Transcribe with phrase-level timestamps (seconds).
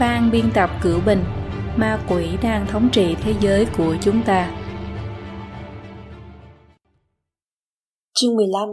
[0.00, 1.18] ban biên tập cửu bình,
[1.76, 4.50] ma quỷ đang thống trị thế giới của chúng ta.
[8.14, 8.68] Chương 15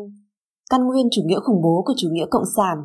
[0.70, 2.78] Căn nguyên chủ nghĩa khủng bố của chủ nghĩa cộng sản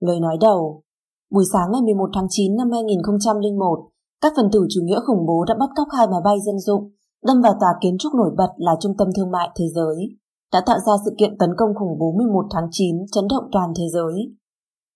[0.00, 0.82] Lời nói đầu
[1.30, 3.88] Buổi sáng ngày 11 tháng 9 năm 2001,
[4.20, 6.92] các phần tử chủ nghĩa khủng bố đã bắt cóc hai máy bay dân dụng,
[7.26, 10.08] đâm vào tòa kiến trúc nổi bật là Trung tâm Thương mại Thế giới,
[10.52, 13.72] đã tạo ra sự kiện tấn công khủng bố 11 tháng 9 chấn động toàn
[13.78, 14.36] thế giới.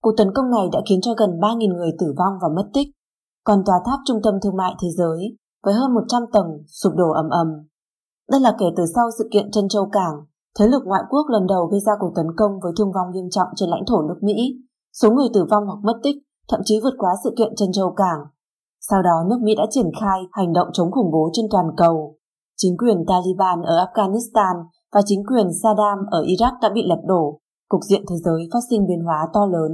[0.03, 2.89] Cuộc tấn công này đã khiến cho gần 3.000 người tử vong và mất tích,
[3.45, 7.11] còn tòa tháp Trung tâm Thương mại Thế giới với hơn 100 tầng sụp đổ
[7.11, 7.49] ầm ầm.
[8.31, 10.15] Đây là kể từ sau sự kiện Trân Châu Cảng,
[10.59, 13.31] thế lực ngoại quốc lần đầu gây ra cuộc tấn công với thương vong nghiêm
[13.31, 14.37] trọng trên lãnh thổ nước Mỹ.
[14.93, 16.17] Số người tử vong hoặc mất tích
[16.49, 18.21] thậm chí vượt quá sự kiện Trân Châu Cảng.
[18.81, 22.17] Sau đó nước Mỹ đã triển khai hành động chống khủng bố trên toàn cầu.
[22.57, 27.41] Chính quyền Taliban ở Afghanistan và chính quyền Saddam ở Iraq đã bị lật đổ,
[27.73, 29.73] cục diện thế giới phát sinh biến hóa to lớn.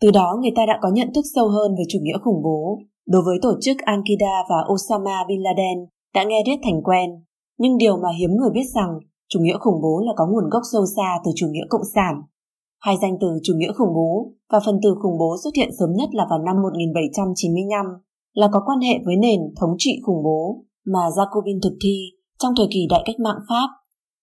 [0.00, 2.78] Từ đó người ta đã có nhận thức sâu hơn về chủ nghĩa khủng bố.
[3.06, 5.78] Đối với tổ chức Al-Qaeda và Osama Bin Laden
[6.14, 7.10] đã nghe rất thành quen,
[7.58, 8.90] nhưng điều mà hiếm người biết rằng
[9.28, 12.14] chủ nghĩa khủng bố là có nguồn gốc sâu xa từ chủ nghĩa cộng sản.
[12.80, 15.90] Hai danh từ chủ nghĩa khủng bố và phần từ khủng bố xuất hiện sớm
[15.92, 17.86] nhất là vào năm 1795,
[18.34, 21.96] là có quan hệ với nền thống trị khủng bố mà Jacobin thực thi
[22.38, 23.68] trong thời kỳ đại cách mạng Pháp,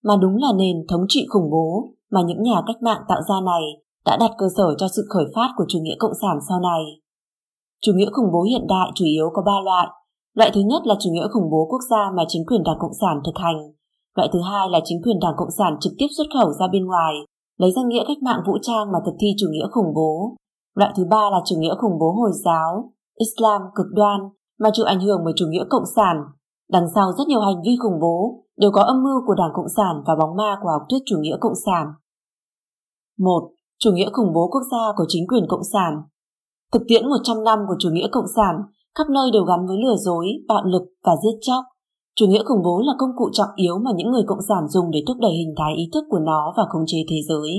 [0.04, 3.36] mà đúng là nền thống trị khủng bố mà những nhà cách mạng tạo ra
[3.46, 3.64] này
[4.06, 6.84] đã đặt cơ sở cho sự khởi phát của chủ nghĩa cộng sản sau này.
[7.82, 9.88] Chủ nghĩa khủng bố hiện đại chủ yếu có ba loại.
[10.34, 13.00] Loại thứ nhất là chủ nghĩa khủng bố quốc gia mà chính quyền Đảng Cộng
[13.02, 13.60] sản thực hành.
[14.16, 16.86] Loại thứ hai là chính quyền Đảng Cộng sản trực tiếp xuất khẩu ra bên
[16.86, 17.14] ngoài,
[17.58, 20.36] lấy danh nghĩa cách mạng vũ trang mà thực thi chủ nghĩa khủng bố.
[20.76, 24.20] Loại thứ ba là chủ nghĩa khủng bố Hồi giáo, Islam cực đoan
[24.60, 26.16] mà chịu ảnh hưởng bởi chủ nghĩa cộng sản.
[26.72, 29.70] Đằng sau rất nhiều hành vi khủng bố đều có âm mưu của Đảng Cộng
[29.78, 31.88] sản và bóng ma của học thuyết chủ nghĩa cộng sản.
[33.20, 33.50] 1.
[33.80, 35.94] Chủ nghĩa khủng bố quốc gia của chính quyền cộng sản
[36.74, 38.56] Thực tiễn 100 năm của chủ nghĩa cộng sản
[38.98, 41.64] khắp nơi đều gắn với lừa dối, bạo lực và giết chóc.
[42.16, 44.92] Chủ nghĩa khủng bố là công cụ trọng yếu mà những người cộng sản dùng
[44.92, 47.52] để thúc đẩy hình thái ý thức của nó và khống chế thế giới.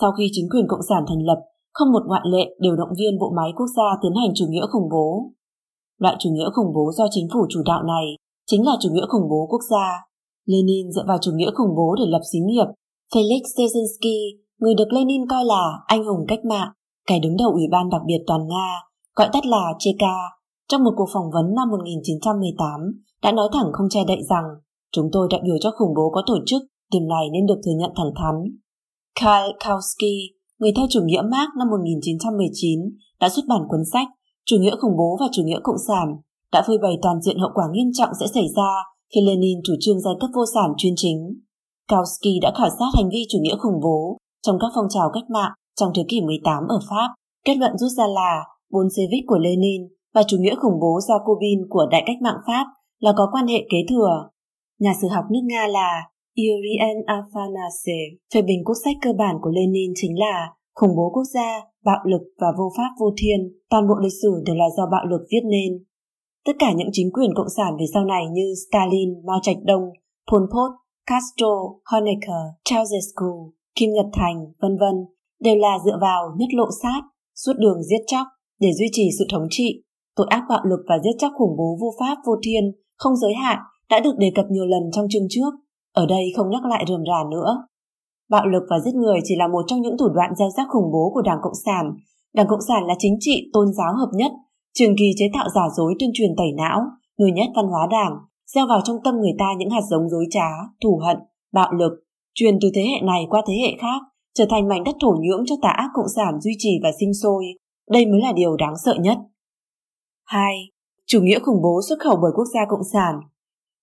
[0.00, 1.40] Sau khi chính quyền cộng sản thành lập,
[1.72, 4.66] không một ngoại lệ đều động viên bộ máy quốc gia tiến hành chủ nghĩa
[4.72, 5.30] khủng bố.
[5.98, 8.06] Loại chủ nghĩa khủng bố do chính phủ chủ đạo này
[8.46, 9.86] chính là chủ nghĩa khủng bố quốc gia.
[10.46, 12.66] Lenin dựa vào chủ nghĩa khủng bố để lập xí nghiệp.
[13.14, 16.72] Felix Dzerzhinsky, người được Lenin coi là anh hùng cách mạng,
[17.06, 18.68] kẻ đứng đầu Ủy ban đặc biệt toàn Nga,
[19.16, 20.16] gọi tắt là Cheka,
[20.68, 22.80] trong một cuộc phỏng vấn năm 1918
[23.22, 24.44] đã nói thẳng không che đậy rằng
[24.92, 26.62] chúng tôi đại biểu cho khủng bố có tổ chức,
[26.92, 28.34] điểm này nên được thừa nhận thẳng thắn.
[29.20, 30.16] Karl Kautsky,
[30.58, 32.80] người theo chủ nghĩa Marx năm 1919,
[33.20, 34.08] đã xuất bản cuốn sách
[34.50, 36.16] Chủ nghĩa khủng bố và chủ nghĩa cộng sản,
[36.52, 38.70] đã phơi bày toàn diện hậu quả nghiêm trọng sẽ xảy ra
[39.14, 41.18] khi Lenin chủ trương giai cấp vô sản chuyên chính.
[41.88, 44.16] Kautsky đã khảo sát hành vi chủ nghĩa khủng bố
[44.46, 47.08] trong các phong trào cách mạng trong thế kỷ 18 ở Pháp.
[47.44, 49.82] Kết luận rút ra là Bolshevik của Lenin
[50.14, 52.66] và chủ nghĩa khủng bố Jacobin của đại cách mạng Pháp
[52.98, 54.28] là có quan hệ kế thừa.
[54.80, 56.02] Nhà sử học nước Nga là
[56.36, 61.24] Yurian Afanasyev phê bình quốc sách cơ bản của Lenin chính là khủng bố quốc
[61.34, 63.40] gia, bạo lực và vô pháp vô thiên,
[63.70, 65.84] toàn bộ lịch sử đều là do bạo lực viết nên.
[66.46, 69.82] Tất cả những chính quyền cộng sản về sau này như Stalin, Mao Trạch Đông,
[70.32, 70.70] Pol Pot,
[71.06, 71.52] Castro,
[71.84, 74.94] Honecker, Ceausescu, Kim Nhật Thành, vân vân
[75.40, 77.02] đều là dựa vào nhất lộ sát,
[77.34, 78.26] suốt đường giết chóc
[78.60, 79.82] để duy trì sự thống trị.
[80.16, 82.64] Tội ác bạo lực và giết chóc khủng bố vô pháp vô thiên,
[82.96, 83.58] không giới hạn
[83.90, 85.50] đã được đề cập nhiều lần trong chương trước.
[85.92, 87.66] Ở đây không nhắc lại rườm rà nữa.
[88.30, 90.92] Bạo lực và giết người chỉ là một trong những thủ đoạn gieo rắc khủng
[90.92, 91.92] bố của Đảng Cộng sản.
[92.34, 94.32] Đảng Cộng sản là chính trị tôn giáo hợp nhất,
[94.74, 96.80] trường kỳ chế tạo giả dối tuyên truyền tẩy não,
[97.18, 98.12] nuôi nhét văn hóa đảng,
[98.54, 100.48] gieo vào trong tâm người ta những hạt giống dối trá,
[100.84, 101.16] thù hận,
[101.52, 101.92] bạo lực,
[102.38, 104.00] truyền từ thế hệ này qua thế hệ khác,
[104.34, 107.14] trở thành mảnh đất thổ nhưỡng cho tà ác cộng sản duy trì và sinh
[107.22, 107.44] sôi.
[107.90, 109.18] Đây mới là điều đáng sợ nhất.
[110.24, 110.54] 2.
[111.06, 113.14] Chủ nghĩa khủng bố xuất khẩu bởi quốc gia cộng sản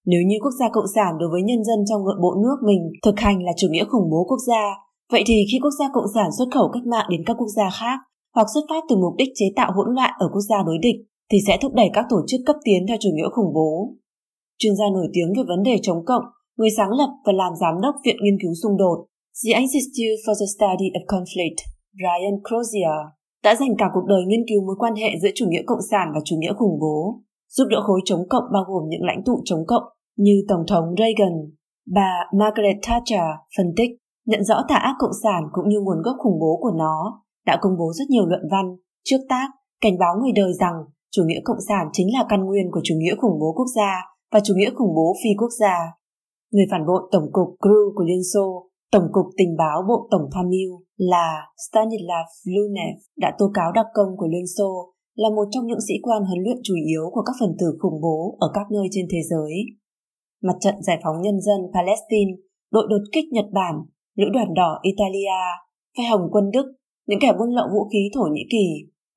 [0.06, 2.82] Nếu như quốc gia cộng sản đối với nhân dân trong nội bộ nước mình
[3.04, 4.64] thực hành là chủ nghĩa khủng bố quốc gia,
[5.12, 7.70] vậy thì khi quốc gia cộng sản xuất khẩu cách mạng đến các quốc gia
[7.80, 8.00] khác
[8.36, 10.96] hoặc xuất phát từ mục đích chế tạo hỗn loạn ở quốc gia đối địch
[11.32, 13.94] thì sẽ thúc đẩy các tổ chức cấp tiến theo chủ nghĩa khủng bố.
[14.58, 16.24] Chuyên gia nổi tiếng về vấn đề chống cộng,
[16.58, 18.98] người sáng lập và làm giám đốc Viện Nghiên cứu xung đột
[19.40, 21.60] The Institute for the Study of Conflict,
[22.00, 23.00] Brian Crozier,
[23.44, 26.08] đã dành cả cuộc đời nghiên cứu mối quan hệ giữa chủ nghĩa cộng sản
[26.14, 29.42] và chủ nghĩa khủng bố, giúp đỡ khối chống cộng bao gồm những lãnh tụ
[29.46, 29.84] chống cộng
[30.18, 31.34] như Tổng thống Reagan,
[31.96, 33.92] bà Margaret Thatcher phân tích,
[34.26, 37.58] nhận rõ tà ác cộng sản cũng như nguồn gốc khủng bố của nó, đã
[37.62, 38.66] công bố rất nhiều luận văn,
[39.04, 39.48] trước tác,
[39.82, 40.74] cảnh báo người đời rằng
[41.12, 43.92] chủ nghĩa cộng sản chính là căn nguyên của chủ nghĩa khủng bố quốc gia
[44.32, 45.76] và chủ nghĩa khủng bố phi quốc gia.
[46.54, 48.46] Người phản bội Tổng cục GRU của Liên Xô
[48.94, 51.28] Tổng cục Tình báo Bộ Tổng tham mưu là
[51.66, 55.94] Stanislav Lunev đã tố cáo đặc công của Liên Xô là một trong những sĩ
[56.02, 59.06] quan huấn luyện chủ yếu của các phần tử khủng bố ở các nơi trên
[59.12, 59.54] thế giới.
[60.44, 62.32] Mặt trận giải phóng nhân dân Palestine,
[62.72, 63.76] đội đột kích Nhật Bản,
[64.18, 65.42] lữ đoàn đỏ Italia,
[65.98, 66.66] phe hồng quân Đức,
[67.08, 68.68] những kẻ buôn lậu vũ khí Thổ Nhĩ Kỳ,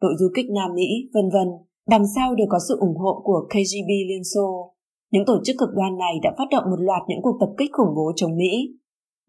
[0.00, 1.48] đội du kích Nam Mỹ, vân vân,
[1.88, 4.75] đằng sau đều có sự ủng hộ của KGB Liên Xô.
[5.12, 7.70] Những tổ chức cực đoan này đã phát động một loạt những cuộc tập kích
[7.73, 8.53] khủng bố chống Mỹ.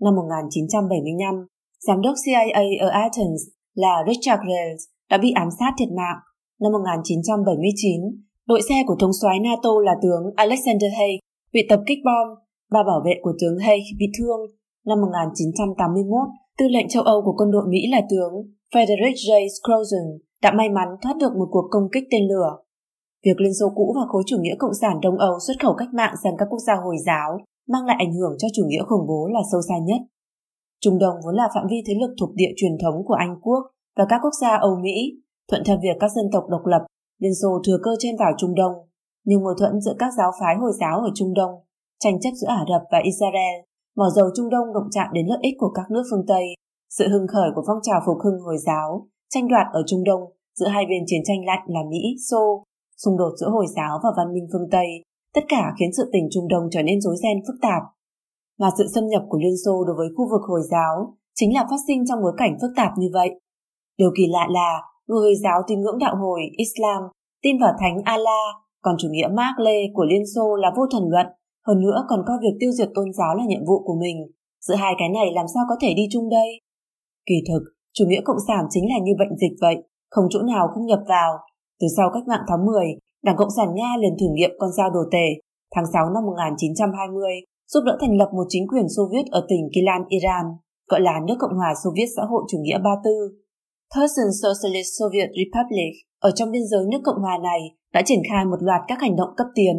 [0.02, 1.46] Năm 1975,
[1.88, 3.42] giám đốc CIA ở Athens
[3.76, 6.20] là Richard Rales đã bị ám sát thiệt mạng.
[6.62, 8.02] Năm 1979,
[8.48, 11.20] đội xe của thống soái NATO là tướng Alexander Haig
[11.54, 12.28] bị tập kích bom
[12.72, 14.40] và bảo vệ của tướng Haig bị thương.
[14.86, 16.28] Năm 1981,
[16.58, 18.34] tư lệnh châu Âu của quân đội Mỹ là tướng
[18.74, 19.48] Frederick J.
[19.56, 22.50] Scrozen đã may mắn thoát được một cuộc công kích tên lửa.
[23.26, 25.94] Việc Liên Xô cũ và khối chủ nghĩa cộng sản Đông Âu xuất khẩu cách
[25.94, 27.38] mạng sang các quốc gia Hồi giáo
[27.68, 30.02] mang lại ảnh hưởng cho chủ nghĩa khủng bố là sâu xa nhất.
[30.82, 33.64] Trung Đông vốn là phạm vi thế lực thuộc địa truyền thống của Anh quốc
[33.98, 36.86] và các quốc gia Âu Mỹ, thuận theo việc các dân tộc độc lập,
[37.20, 38.74] Liên Xô thừa cơ trên vào Trung Đông.
[39.26, 41.52] Nhưng mâu thuẫn giữa các giáo phái Hồi giáo ở Trung Đông,
[42.00, 43.56] tranh chấp giữa Ả Rập và Israel,
[43.96, 46.46] mỏ dầu Trung Đông động chạm đến lợi ích của các nước phương Tây,
[46.90, 50.22] sự hưng khởi của phong trào phục hưng Hồi giáo, tranh đoạt ở Trung Đông
[50.60, 52.64] giữa hai bên chiến tranh lạnh là Mỹ, Xô,
[53.06, 54.88] xung đột giữa Hồi giáo và văn minh phương Tây,
[55.36, 57.84] tất cả khiến sự tình Trung Đông trở nên rối ren phức tạp.
[58.60, 61.68] Mà sự xâm nhập của Liên Xô đối với khu vực Hồi giáo chính là
[61.70, 63.30] phát sinh trong bối cảnh phức tạp như vậy.
[63.98, 67.02] Điều kỳ lạ là người Hồi giáo tín ngưỡng đạo hồi Islam
[67.44, 71.04] tin vào Thánh Allah, còn chủ nghĩa Mark Lê của Liên Xô là vô thần
[71.10, 71.28] luận,
[71.68, 74.18] hơn nữa còn coi việc tiêu diệt tôn giáo là nhiệm vụ của mình.
[74.62, 76.50] Giữa hai cái này làm sao có thể đi chung đây?
[77.26, 79.76] Kỳ thực, chủ nghĩa cộng sản chính là như bệnh dịch vậy,
[80.10, 81.38] không chỗ nào không nhập vào.
[81.80, 82.86] Từ sau cách mạng tháng 10,
[83.24, 85.28] Đảng Cộng sản Nga liền thử nghiệm con dao đồ tể.
[85.76, 87.34] Tháng 6 năm 1920,
[87.72, 90.46] giúp đỡ thành lập một chính quyền Xô Viết ở tỉnh Kilan, Iran,
[90.90, 93.16] gọi là nước Cộng hòa Xô Viết xã hội chủ nghĩa Ba Tư.
[93.96, 97.62] Person Socialist Soviet Republic ở trong biên giới nước Cộng hòa này
[97.94, 99.76] đã triển khai một loạt các hành động cấp tiến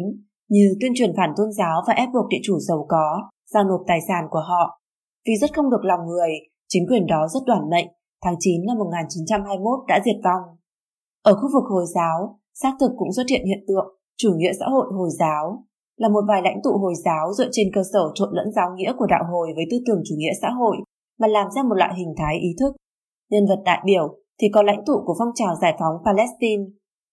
[0.49, 3.81] như tuyên truyền phản tôn giáo và ép buộc địa chủ giàu có giao nộp
[3.87, 4.81] tài sản của họ.
[5.25, 6.31] Vì rất không được lòng người,
[6.67, 7.87] chính quyền đó rất đoàn mệnh,
[8.23, 10.58] tháng 9 năm 1921 đã diệt vong.
[11.23, 13.87] Ở khu vực Hồi giáo, xác thực cũng xuất hiện hiện tượng
[14.17, 15.63] chủ nghĩa xã hội Hồi giáo
[15.97, 18.93] là một vài lãnh tụ Hồi giáo dựa trên cơ sở trộn lẫn giáo nghĩa
[18.97, 20.77] của đạo Hồi với tư tưởng chủ nghĩa xã hội
[21.19, 22.75] mà làm ra một loại hình thái ý thức.
[23.31, 26.63] Nhân vật đại biểu thì có lãnh tụ của phong trào giải phóng Palestine,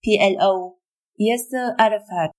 [0.03, 0.55] PLO,
[1.19, 2.31] Yasser Arafat,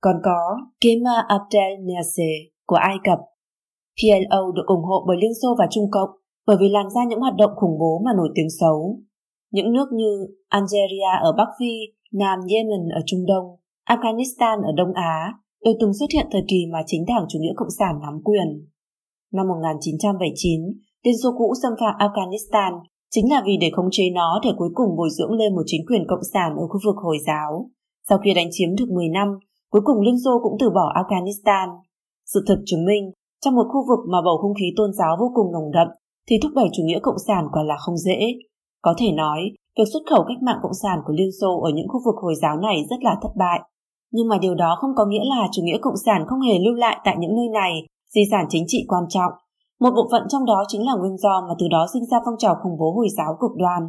[0.00, 2.34] còn có Kemal Abdel Nasser
[2.66, 3.18] của Ai Cập.
[3.98, 6.10] PLO được ủng hộ bởi Liên Xô và Trung Cộng
[6.46, 8.98] bởi vì làm ra những hoạt động khủng bố mà nổi tiếng xấu.
[9.54, 10.12] Những nước như
[10.48, 11.72] Algeria ở Bắc Phi,
[12.12, 13.46] Nam Yemen ở Trung Đông,
[13.88, 15.32] Afghanistan ở Đông Á
[15.64, 18.48] đều từng xuất hiện thời kỳ mà chính đảng chủ nghĩa cộng sản nắm quyền.
[19.32, 20.60] Năm 1979,
[21.04, 22.72] Liên Xô cũ xâm phạm Afghanistan
[23.10, 25.86] chính là vì để khống chế nó để cuối cùng bồi dưỡng lên một chính
[25.86, 27.70] quyền cộng sản ở khu vực Hồi giáo.
[28.08, 29.28] Sau khi đánh chiếm được 10 năm,
[29.70, 31.68] cuối cùng Liên Xô cũng từ bỏ Afghanistan.
[32.26, 33.12] Sự thực chứng minh,
[33.44, 35.88] trong một khu vực mà bầu không khí tôn giáo vô cùng nồng đậm,
[36.28, 38.18] thì thúc đẩy chủ nghĩa cộng sản quả là không dễ.
[38.86, 39.40] Có thể nói,
[39.78, 42.34] việc xuất khẩu cách mạng cộng sản của Liên Xô ở những khu vực Hồi
[42.42, 43.60] giáo này rất là thất bại.
[44.12, 46.74] Nhưng mà điều đó không có nghĩa là chủ nghĩa cộng sản không hề lưu
[46.74, 47.72] lại tại những nơi này
[48.14, 49.32] di sản chính trị quan trọng.
[49.80, 52.34] Một bộ phận trong đó chính là nguyên do mà từ đó sinh ra phong
[52.38, 53.82] trào khủng bố Hồi giáo cực đoan.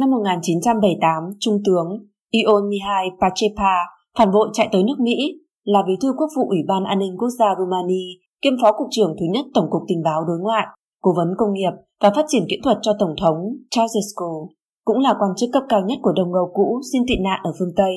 [0.00, 1.88] Năm 1978, Trung tướng
[2.30, 3.74] Ion Mihai Pacepa
[4.18, 5.16] phản bội chạy tới nước Mỹ,
[5.64, 8.04] là bí thư quốc vụ Ủy ban An ninh Quốc gia Rumani,
[8.42, 10.66] kiêm phó cục trưởng thứ nhất Tổng cục Tình báo đối ngoại,
[11.02, 13.38] cố vấn công nghiệp và phát triển kỹ thuật cho Tổng thống
[13.76, 14.50] Ceausescu,
[14.84, 17.52] cũng là quan chức cấp cao nhất của đồng Âu cũ xin tị nạn ở
[17.58, 17.94] phương Tây.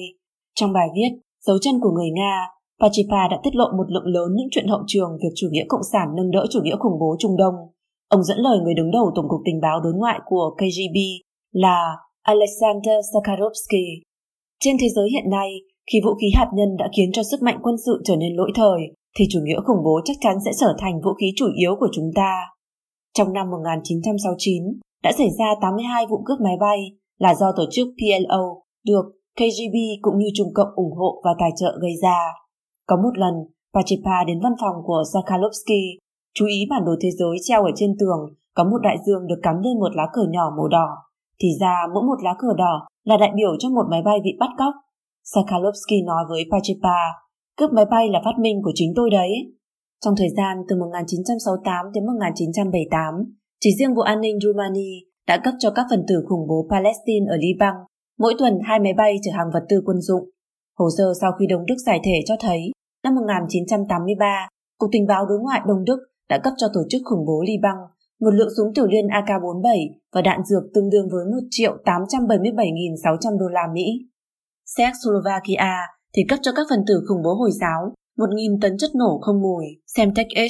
[0.55, 1.11] Trong bài viết
[1.45, 2.35] Dấu chân của người Nga,
[2.81, 5.87] Pachipa đã tiết lộ một lượng lớn những chuyện hậu trường việc chủ nghĩa cộng
[5.91, 7.55] sản nâng đỡ chủ nghĩa khủng bố Trung Đông.
[8.09, 10.97] Ông dẫn lời người đứng đầu Tổng cục Tình báo đối ngoại của KGB
[11.51, 13.85] là Alexander Sakharovsky.
[14.59, 15.49] Trên thế giới hiện nay,
[15.91, 18.51] khi vũ khí hạt nhân đã khiến cho sức mạnh quân sự trở nên lỗi
[18.55, 18.79] thời,
[19.17, 21.89] thì chủ nghĩa khủng bố chắc chắn sẽ trở thành vũ khí chủ yếu của
[21.93, 22.31] chúng ta.
[23.17, 24.63] Trong năm 1969,
[25.03, 26.79] đã xảy ra 82 vụ cướp máy bay
[27.17, 28.43] là do tổ chức PLO
[28.85, 29.05] được
[29.35, 32.19] KGB cũng như Trung Cộng ủng hộ và tài trợ gây ra.
[32.87, 33.33] Có một lần,
[33.73, 35.81] Pachipa đến văn phòng của Sakhalovsky,
[36.33, 38.19] chú ý bản đồ thế giới treo ở trên tường
[38.55, 40.87] có một đại dương được cắm lên một lá cờ nhỏ màu đỏ.
[41.41, 44.31] Thì ra mỗi một lá cờ đỏ là đại biểu cho một máy bay bị
[44.39, 44.73] bắt cóc.
[45.23, 46.99] Sakhalovsky nói với Pachipa,
[47.57, 49.29] cướp máy bay là phát minh của chính tôi đấy.
[50.05, 53.13] Trong thời gian từ 1968 đến 1978,
[53.61, 54.91] chỉ riêng Bộ An ninh Rumani
[55.27, 57.75] đã cấp cho các phần tử khủng bố Palestine ở Liban
[58.19, 60.29] mỗi tuần hai máy bay chở hàng vật tư quân dụng.
[60.79, 62.71] Hồ sơ sau khi Đông Đức giải thể cho thấy,
[63.03, 64.47] năm 1983,
[64.77, 67.77] Cục Tình báo Đối ngoại Đông Đức đã cấp cho tổ chức khủng bố Liban
[68.21, 73.39] một lượng súng tiểu liên AK-47 và đạn dược tương đương với 1 triệu 877.600
[73.39, 73.85] đô la Mỹ.
[74.77, 75.75] Czechoslovakia
[76.15, 79.41] thì cấp cho các phần tử khủng bố Hồi giáo 1.000 tấn chất nổ không
[79.41, 80.41] mùi, Semtech H.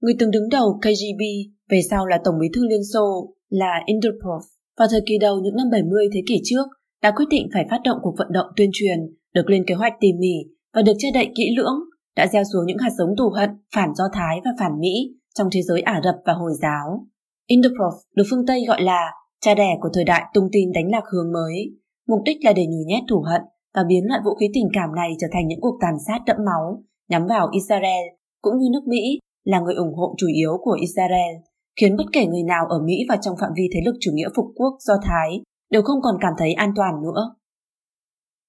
[0.00, 1.22] Người từng đứng đầu KGB,
[1.70, 4.40] về sau là Tổng bí thư Liên Xô, là Interpol,
[4.78, 6.66] vào thời kỳ đầu những năm 70 thế kỷ trước,
[7.02, 8.98] đã quyết định phải phát động cuộc vận động tuyên truyền,
[9.34, 10.34] được lên kế hoạch tỉ mỉ
[10.74, 11.78] và được che đậy kỹ lưỡng,
[12.16, 15.48] đã gieo xuống những hạt giống thù hận, phản Do Thái và phản Mỹ trong
[15.52, 17.06] thế giới Ả Rập và Hồi giáo.
[17.46, 21.04] Interpol được phương Tây gọi là cha đẻ của thời đại tung tin đánh lạc
[21.12, 21.70] hướng mới,
[22.08, 23.42] mục đích là để nhồi nhét thù hận
[23.76, 26.36] và biến loại vũ khí tình cảm này trở thành những cuộc tàn sát đẫm
[26.46, 28.04] máu nhắm vào Israel
[28.42, 31.34] cũng như nước Mỹ là người ủng hộ chủ yếu của Israel,
[31.80, 34.28] khiến bất kể người nào ở Mỹ và trong phạm vi thế lực chủ nghĩa
[34.36, 35.40] phục quốc do Thái
[35.70, 37.34] đều không còn cảm thấy an toàn nữa.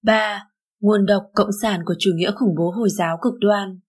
[0.03, 0.43] 3.
[0.81, 3.79] Nguồn độc cộng sản của chủ nghĩa khủng bố Hồi giáo cực đoan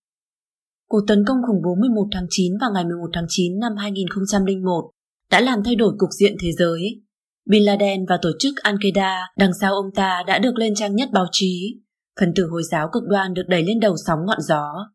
[0.88, 4.90] Cuộc tấn công khủng bố 11 tháng 9 vào ngày 11 tháng 9 năm 2001
[5.30, 7.02] đã làm thay đổi cục diện thế giới.
[7.48, 11.08] Bin Laden và tổ chức Al-Qaeda đằng sau ông ta đã được lên trang nhất
[11.12, 11.80] báo chí.
[12.20, 14.88] Phần tử Hồi giáo cực đoan được đẩy lên đầu sóng ngọn gió.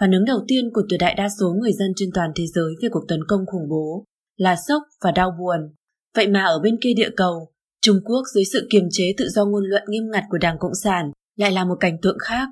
[0.00, 2.74] Phản ứng đầu tiên của tuyệt đại đa số người dân trên toàn thế giới
[2.82, 4.04] về cuộc tấn công khủng bố
[4.36, 5.74] là sốc và đau buồn.
[6.16, 7.52] Vậy mà ở bên kia địa cầu,
[7.82, 10.74] Trung Quốc dưới sự kiềm chế tự do ngôn luận nghiêm ngặt của Đảng Cộng
[10.74, 12.48] sản lại là một cảnh tượng khác.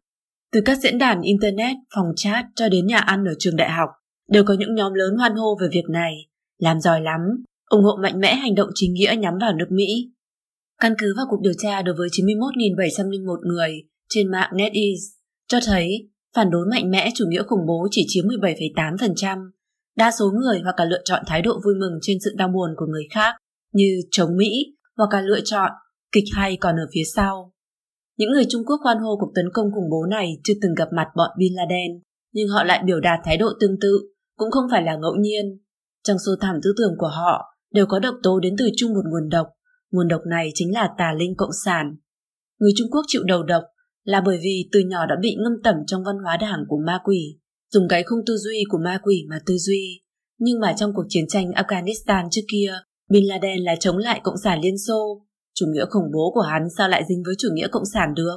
[0.52, 3.88] Từ các diễn đàn Internet, phòng chat cho đến nhà ăn ở trường đại học,
[4.30, 6.14] đều có những nhóm lớn hoan hô về việc này.
[6.58, 7.20] Làm giỏi lắm,
[7.68, 10.12] ủng hộ mạnh mẽ hành động chính nghĩa nhắm vào nước Mỹ.
[10.80, 15.04] Căn cứ vào cuộc điều tra đối với 91.701 người trên mạng NetEase,
[15.48, 19.50] cho thấy phản đối mạnh mẽ chủ nghĩa khủng bố chỉ chiếm 17,8%.
[19.96, 22.70] Đa số người hoặc cả lựa chọn thái độ vui mừng trên sự đau buồn
[22.76, 23.34] của người khác
[23.72, 25.70] như chống Mỹ hoặc cả lựa chọn
[26.12, 27.52] kịch hay còn ở phía sau.
[28.16, 30.88] Những người Trung Quốc hoan hô cuộc tấn công khủng bố này chưa từng gặp
[30.96, 34.00] mặt bọn Bin Laden, nhưng họ lại biểu đạt thái độ tương tự,
[34.36, 35.44] cũng không phải là ngẫu nhiên.
[36.04, 39.04] Trong số thảm tư tưởng của họ đều có độc tố đến từ chung một
[39.10, 39.46] nguồn độc,
[39.90, 41.96] nguồn độc này chính là tà linh cộng sản.
[42.58, 43.62] Người Trung Quốc chịu đầu độc
[44.04, 46.98] là bởi vì từ nhỏ đã bị ngâm tẩm trong văn hóa đảng của ma
[47.04, 47.38] quỷ,
[47.70, 50.00] dùng cái khung tư duy của ma quỷ mà tư duy.
[50.38, 52.72] Nhưng mà trong cuộc chiến tranh Afghanistan trước kia,
[53.10, 55.24] Bin Laden là chống lại Cộng sản Liên Xô.
[55.54, 58.36] Chủ nghĩa khủng bố của hắn sao lại dính với chủ nghĩa Cộng sản được?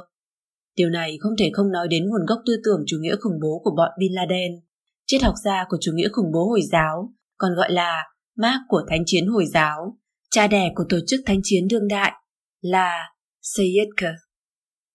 [0.76, 3.60] Điều này không thể không nói đến nguồn gốc tư tưởng chủ nghĩa khủng bố
[3.64, 4.60] của bọn Bin Laden.
[5.06, 8.02] Triết học gia của chủ nghĩa khủng bố Hồi giáo, còn gọi là
[8.36, 9.98] mác của Thánh chiến Hồi giáo,
[10.30, 12.12] cha đẻ của tổ chức Thánh chiến đương đại,
[12.60, 12.98] là
[13.42, 14.02] Sayyid K.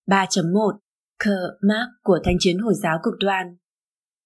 [0.07, 0.77] 3.1
[1.19, 1.25] K.
[1.61, 3.57] Mark của Thánh chiến Hồi giáo cực đoan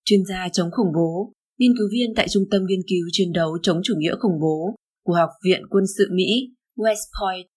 [0.06, 3.58] Chuyên gia chống khủng bố, nghiên cứu viên tại Trung tâm Nghiên cứu chiến đấu
[3.64, 4.76] chống chủ nghĩa khủng bố
[5.06, 7.48] của Học viện Quân sự Mỹ West Point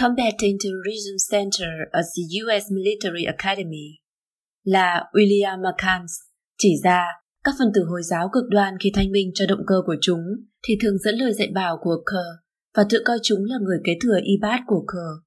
[0.00, 2.64] Combating Terrorism Center ở the U.S.
[2.72, 3.86] Military Academy
[4.64, 6.06] là William McCann
[6.58, 7.06] chỉ ra
[7.46, 10.20] các phần tử Hồi giáo cực đoan khi thanh minh cho động cơ của chúng
[10.68, 13.92] thì thường dẫn lời dạy bảo của Kerr và tự coi chúng là người kế
[14.02, 15.22] thừa y bát của Kerr.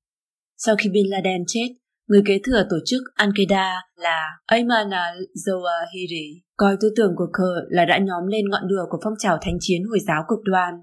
[0.57, 1.67] Sau khi Bin Laden chết,
[2.07, 7.85] người kế thừa tổ chức Al-Qaeda là Ayman al-Zawahiri coi tư tưởng của Kerr là
[7.85, 10.73] đã nhóm lên ngọn lửa của phong trào thánh chiến Hồi giáo cực đoan.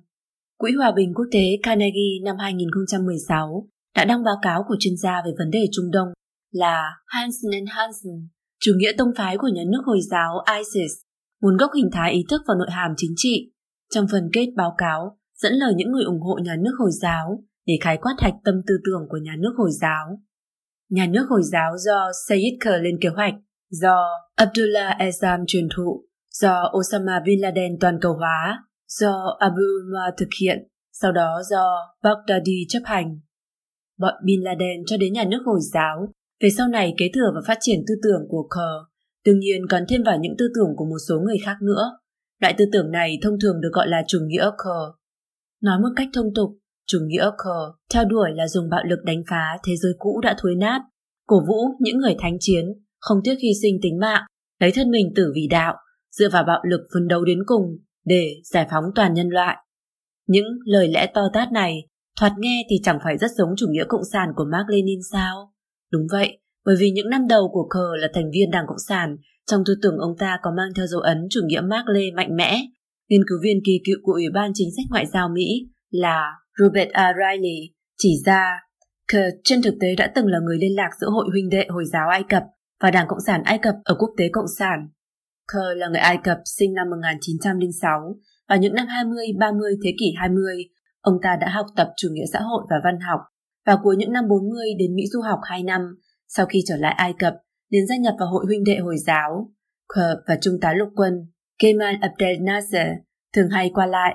[0.59, 5.23] Quỹ Hòa bình Quốc tế Carnegie năm 2016 đã đăng báo cáo của chuyên gia
[5.25, 6.09] về vấn đề Trung Đông
[6.53, 8.29] là Hansen Hansen,
[8.61, 11.06] chủ nghĩa tông phái của nhà nước Hồi giáo ISIS,
[11.41, 13.53] nguồn gốc hình thái ý thức và nội hàm chính trị.
[13.95, 17.45] Trong phần kết báo cáo, dẫn lời những người ủng hộ nhà nước Hồi giáo
[17.67, 20.21] để khái quát hạch tâm tư tưởng của nhà nước Hồi giáo.
[20.91, 23.35] Nhà nước Hồi giáo do Sayyid Khờ lên kế hoạch,
[23.71, 29.63] do Abdullah Azam truyền thụ, do Osama Bin Laden toàn cầu hóa, do Abu
[29.93, 30.59] Ma thực hiện,
[30.93, 33.21] sau đó do Baghdadi chấp hành.
[33.99, 36.09] Bọn Bin Laden cho đến nhà nước Hồi giáo,
[36.41, 38.85] về sau này kế thừa và phát triển tư tưởng của Khờ,
[39.27, 41.99] đương nhiên còn thêm vào những tư tưởng của một số người khác nữa.
[42.41, 44.93] Loại tư tưởng này thông thường được gọi là chủ nghĩa Khờ.
[45.63, 46.51] Nói một cách thông tục,
[46.87, 50.37] chủ nghĩa Khờ theo đuổi là dùng bạo lực đánh phá thế giới cũ đã
[50.39, 50.81] thối nát,
[51.27, 52.65] cổ vũ những người thánh chiến,
[53.01, 54.23] không tiếc hy sinh tính mạng,
[54.61, 55.77] lấy thân mình tử vì đạo,
[56.11, 57.63] dựa vào bạo lực phấn đấu đến cùng
[58.05, 59.57] để giải phóng toàn nhân loại.
[60.27, 61.87] Những lời lẽ to tát này
[62.21, 65.53] thoạt nghe thì chẳng phải rất giống chủ nghĩa cộng sản của Mark Lenin sao?
[65.93, 69.17] Đúng vậy, bởi vì những năm đầu của Cờ là thành viên Đảng Cộng sản,
[69.47, 72.37] trong tư tưởng ông ta có mang theo dấu ấn chủ nghĩa Mark Lê mạnh
[72.37, 72.61] mẽ.
[73.09, 76.91] Nghiên cứu viên kỳ cựu của Ủy ban Chính sách Ngoại giao Mỹ là Robert
[76.91, 77.13] A.
[77.13, 78.61] Riley chỉ ra
[79.13, 81.85] Cờ trên thực tế đã từng là người liên lạc giữa Hội huynh đệ Hồi
[81.93, 82.43] giáo Ai Cập
[82.83, 84.89] và Đảng Cộng sản Ai Cập ở quốc tế Cộng sản.
[85.53, 88.17] Kerr là người Ai Cập sinh năm 1906
[88.49, 90.57] và những năm 20-30 thế kỷ 20,
[91.01, 93.21] ông ta đã học tập chủ nghĩa xã hội và văn học
[93.67, 95.81] và cuối những năm 40 đến Mỹ du học 2 năm
[96.29, 97.35] sau khi trở lại Ai Cập
[97.71, 99.51] đến gia nhập vào Hội huynh đệ Hồi giáo.
[99.89, 101.27] Khờ và Trung tá lục quân
[101.59, 102.89] Kemal Abdel Nasser
[103.35, 104.15] thường hay qua lại.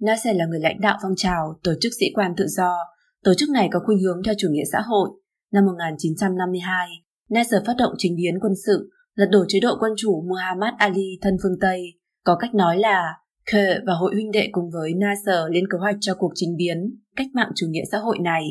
[0.00, 2.76] Nasser là người lãnh đạo phong trào tổ chức sĩ quan tự do.
[3.24, 5.10] Tổ chức này có khuynh hướng theo chủ nghĩa xã hội,
[5.52, 6.88] Năm 1952,
[7.30, 11.18] Nasser phát động chính biến quân sự, lật đổ chế độ quân chủ Muhammad Ali
[11.22, 11.82] thân phương Tây.
[12.24, 13.14] Có cách nói là
[13.52, 16.98] Kerr và hội huynh đệ cùng với Nasser lên kế hoạch cho cuộc chính biến,
[17.16, 18.42] cách mạng chủ nghĩa xã hội này.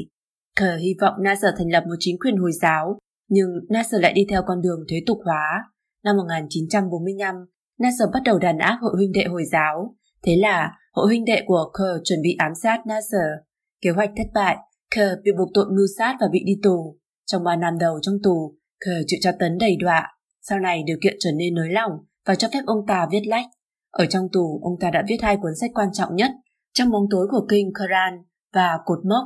[0.60, 2.98] Khờ hy vọng Nasser thành lập một chính quyền Hồi giáo,
[3.30, 5.64] nhưng Nasser lại đi theo con đường thế tục hóa.
[6.04, 7.36] Năm 1945,
[7.80, 9.96] Nasser bắt đầu đàn áp hội huynh đệ Hồi giáo.
[10.24, 13.32] Thế là hội huynh đệ của Khờ chuẩn bị ám sát Nasser.
[13.82, 14.58] Kế hoạch thất bại,
[14.96, 16.98] Khờ bị buộc tội mưu sát và bị đi tù.
[17.26, 18.56] Trong 3 năm đầu trong tù,
[18.86, 20.08] Khờ chịu tra tấn đầy đọa.
[20.42, 21.92] Sau này điều kiện trở nên nới lỏng
[22.26, 23.46] và cho phép ông ta viết lách.
[23.92, 26.32] Ở trong tù, ông ta đã viết hai cuốn sách quan trọng nhất
[26.74, 29.26] trong bóng tối của kinh Quran và Cột Mốc.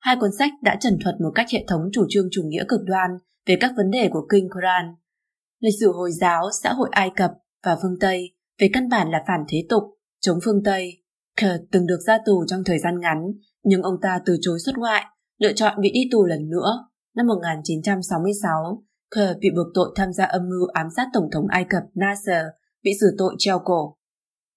[0.00, 2.80] Hai cuốn sách đã trần thuật một cách hệ thống chủ trương chủ nghĩa cực
[2.86, 3.10] đoan
[3.46, 4.94] về các vấn đề của kinh Quran.
[5.60, 7.30] Lịch sử Hồi giáo, xã hội Ai Cập
[7.64, 9.82] và phương Tây về căn bản là phản thế tục,
[10.20, 11.02] chống phương Tây.
[11.40, 13.18] Kerr từng được ra tù trong thời gian ngắn,
[13.62, 15.04] nhưng ông ta từ chối xuất ngoại,
[15.38, 16.88] lựa chọn bị đi tù lần nữa.
[17.16, 18.84] Năm 1966,
[19.14, 22.46] Kerr bị buộc tội tham gia âm mưu ám sát Tổng thống Ai Cập Nasser,
[22.82, 23.96] bị xử tội treo cổ.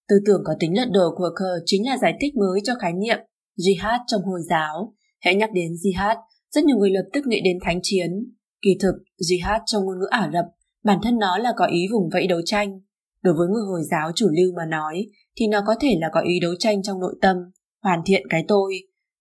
[0.09, 2.93] Tư tưởng có tính lật đổ của Kerr chính là giải thích mới cho khái
[2.93, 3.19] niệm
[3.57, 4.93] jihad trong Hồi giáo.
[5.19, 6.15] Hãy nhắc đến jihad,
[6.51, 8.33] rất nhiều người lập tức nghĩ đến thánh chiến.
[8.61, 10.45] Kỳ thực, jihad trong ngôn ngữ Ả Rập,
[10.83, 12.79] bản thân nó là có ý vùng vẫy đấu tranh.
[13.23, 16.21] Đối với người Hồi giáo chủ lưu mà nói, thì nó có thể là có
[16.21, 17.37] ý đấu tranh trong nội tâm,
[17.83, 18.73] hoàn thiện cái tôi,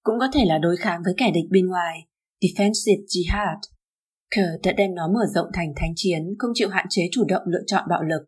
[0.03, 1.99] cũng có thể là đối kháng với kẻ địch bên ngoài,
[2.41, 3.57] defensive jihad.
[4.37, 7.43] Kerr đã đem nó mở rộng thành thánh chiến, không chịu hạn chế chủ động
[7.47, 8.25] lựa chọn bạo lực.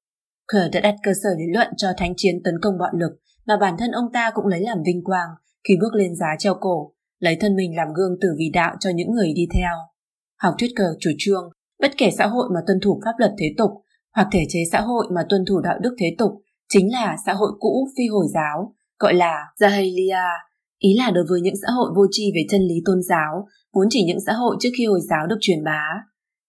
[0.52, 3.12] Kerr đã đặt cơ sở lý luận cho thánh chiến tấn công bạo lực
[3.46, 5.28] mà bản thân ông ta cũng lấy làm vinh quang
[5.68, 8.90] khi bước lên giá treo cổ, lấy thân mình làm gương tử vì đạo cho
[8.94, 9.72] những người đi theo.
[10.42, 11.50] Học thuyết cờ chủ trương,
[11.80, 13.70] bất kể xã hội mà tuân thủ pháp luật thế tục
[14.14, 16.32] hoặc thể chế xã hội mà tuân thủ đạo đức thế tục
[16.68, 20.28] chính là xã hội cũ phi Hồi giáo, gọi là Jahiliya,
[20.78, 23.86] ý là đối với những xã hội vô tri về chân lý tôn giáo, vốn
[23.90, 25.82] chỉ những xã hội trước khi Hồi giáo được truyền bá.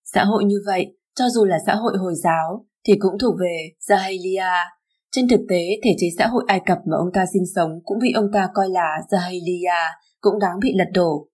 [0.04, 3.70] Xã hội như vậy, cho dù là xã hội Hồi giáo, thì cũng thuộc về
[3.88, 4.66] Jahiliya.
[5.12, 8.00] Trên thực tế, thể chế xã hội Ai Cập mà ông ta sinh sống cũng
[8.00, 11.28] bị ông ta coi là Jahiliya, cũng đáng bị lật đổ.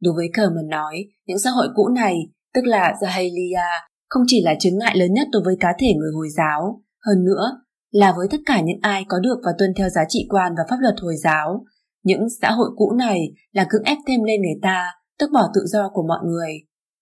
[0.00, 2.16] Đối với Kerman nói, những xã hội cũ này,
[2.54, 6.12] tức là Jahiliya, không chỉ là chứng ngại lớn nhất đối với cá thể người
[6.14, 9.88] Hồi giáo, hơn nữa là với tất cả những ai có được và tuân theo
[9.88, 11.64] giá trị quan và pháp luật Hồi giáo.
[12.02, 14.86] Những xã hội cũ này là cưỡng ép thêm lên người ta,
[15.18, 16.52] tức bỏ tự do của mọi người.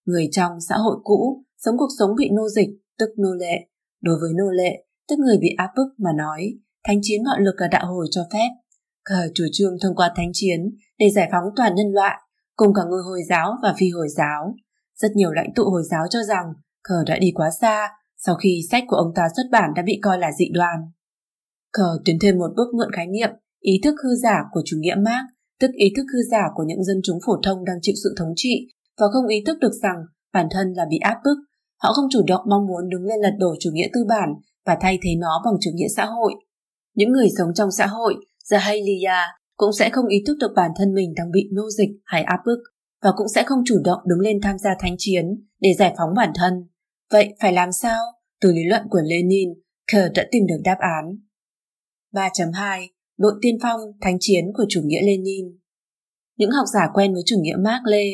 [0.06, 3.66] Người trong xã hội cũ sống cuộc sống bị nô dịch, tức nô lệ.
[4.02, 6.52] Đối với nô lệ, tức người bị áp bức mà nói,
[6.84, 8.48] thánh chiến bạo lực là đạo hồi cho phép.
[9.04, 10.60] Cờ chủ trương thông qua thánh chiến
[11.00, 12.16] để giải phóng toàn nhân loại,
[12.56, 14.54] cùng cả người Hồi giáo và phi Hồi giáo.
[14.94, 16.44] Rất nhiều lãnh tụ Hồi giáo cho rằng
[16.82, 17.88] Cờ đã đi quá xa
[18.26, 20.76] sau khi sách của ông ta xuất bản đã bị coi là dị đoan.
[21.72, 24.94] Cờ tiến thêm một bước mượn khái niệm ý thức hư giả của chủ nghĩa
[24.94, 25.24] Marx,
[25.60, 28.32] tức ý thức hư giả của những dân chúng phổ thông đang chịu sự thống
[28.36, 28.66] trị
[29.00, 29.96] và không ý thức được rằng
[30.32, 31.36] bản thân là bị áp bức.
[31.82, 34.28] Họ không chủ động mong muốn đứng lên lật đổ chủ nghĩa tư bản
[34.66, 36.32] và thay thế nó bằng chủ nghĩa xã hội.
[36.94, 38.14] Những người sống trong xã hội,
[38.50, 39.26] Jahiliya,
[39.60, 42.38] cũng sẽ không ý thức được bản thân mình đang bị nô dịch hay áp
[42.46, 42.58] bức
[43.02, 45.24] và cũng sẽ không chủ động đứng lên tham gia thánh chiến
[45.60, 46.52] để giải phóng bản thân.
[47.10, 48.04] Vậy phải làm sao?
[48.40, 49.48] Từ lý luận của Lenin,
[49.92, 51.18] Kerr đã tìm được đáp án.
[52.12, 52.86] 3.2.
[53.18, 55.58] Đội tiên phong thánh chiến của chủ nghĩa Lenin
[56.36, 58.04] Những học giả quen với chủ nghĩa Mark Lê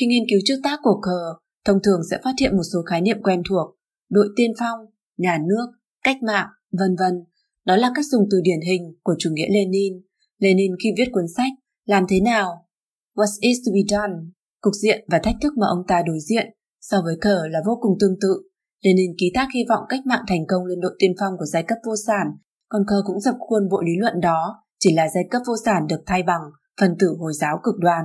[0.00, 3.00] khi nghiên cứu trước tác của Kerr thông thường sẽ phát hiện một số khái
[3.00, 3.76] niệm quen thuộc,
[4.10, 4.78] đội tiên phong,
[5.16, 5.66] nhà nước,
[6.04, 7.24] cách mạng, vân vân.
[7.64, 10.05] Đó là cách dùng từ điển hình của chủ nghĩa Lenin.
[10.38, 11.52] Lenin khi viết cuốn sách
[11.84, 12.66] Làm thế nào?
[13.14, 14.14] What is to be done?
[14.60, 16.46] Cục diện và thách thức mà ông ta đối diện
[16.80, 18.42] so với cờ là vô cùng tương tự.
[18.80, 21.62] Lenin ký thác hy vọng cách mạng thành công lên đội tiên phong của giai
[21.62, 22.26] cấp vô sản,
[22.68, 25.86] còn cờ cũng dập khuôn bộ lý luận đó, chỉ là giai cấp vô sản
[25.88, 26.40] được thay bằng
[26.80, 28.04] phần tử Hồi giáo cực đoan.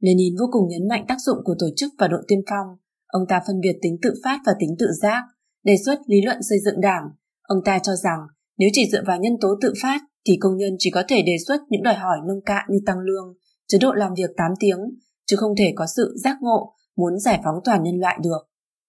[0.00, 2.66] Lenin vô cùng nhấn mạnh tác dụng của tổ chức và đội tiên phong.
[3.06, 5.22] Ông ta phân biệt tính tự phát và tính tự giác,
[5.64, 7.02] đề xuất lý luận xây dựng đảng.
[7.42, 8.18] Ông ta cho rằng
[8.58, 11.36] nếu chỉ dựa vào nhân tố tự phát thì công nhân chỉ có thể đề
[11.46, 13.36] xuất những đòi hỏi nông cạn như tăng lương,
[13.68, 14.78] chế độ làm việc 8 tiếng,
[15.26, 18.38] chứ không thể có sự giác ngộ muốn giải phóng toàn nhân loại được.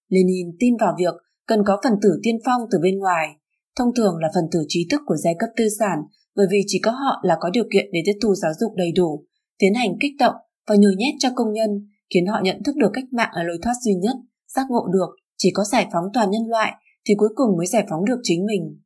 [0.10, 1.14] Lenin tin vào việc
[1.48, 3.28] cần có phần tử tiên phong từ bên ngoài,
[3.76, 6.00] thông thường là phần tử trí thức của giai cấp tư sản
[6.36, 8.92] bởi vì chỉ có họ là có điều kiện để tiếp thu giáo dục đầy
[8.96, 9.26] đủ,
[9.60, 10.36] tiến hành kích động
[10.68, 11.70] và nhồi nhét cho công nhân,
[12.14, 14.16] khiến họ nhận thức được cách mạng là lối thoát duy nhất,
[14.48, 16.74] giác ngộ được chỉ có giải phóng toàn nhân loại
[17.08, 18.80] thì cuối cùng mới giải phóng được chính mình.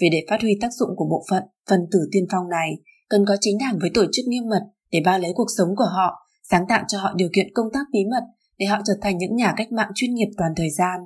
[0.00, 2.70] Vì để phát huy tác dụng của bộ phận phần tử tiên phong này,
[3.08, 5.88] cần có chính đảng với tổ chức nghiêm mật để bao lấy cuộc sống của
[5.96, 8.24] họ, sáng tạo cho họ điều kiện công tác bí mật
[8.58, 11.00] để họ trở thành những nhà cách mạng chuyên nghiệp toàn thời gian.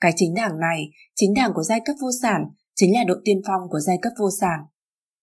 [0.00, 2.44] Cái chính đảng này, chính đảng của giai cấp vô sản,
[2.76, 4.58] chính là đội tiên phong của giai cấp vô sản.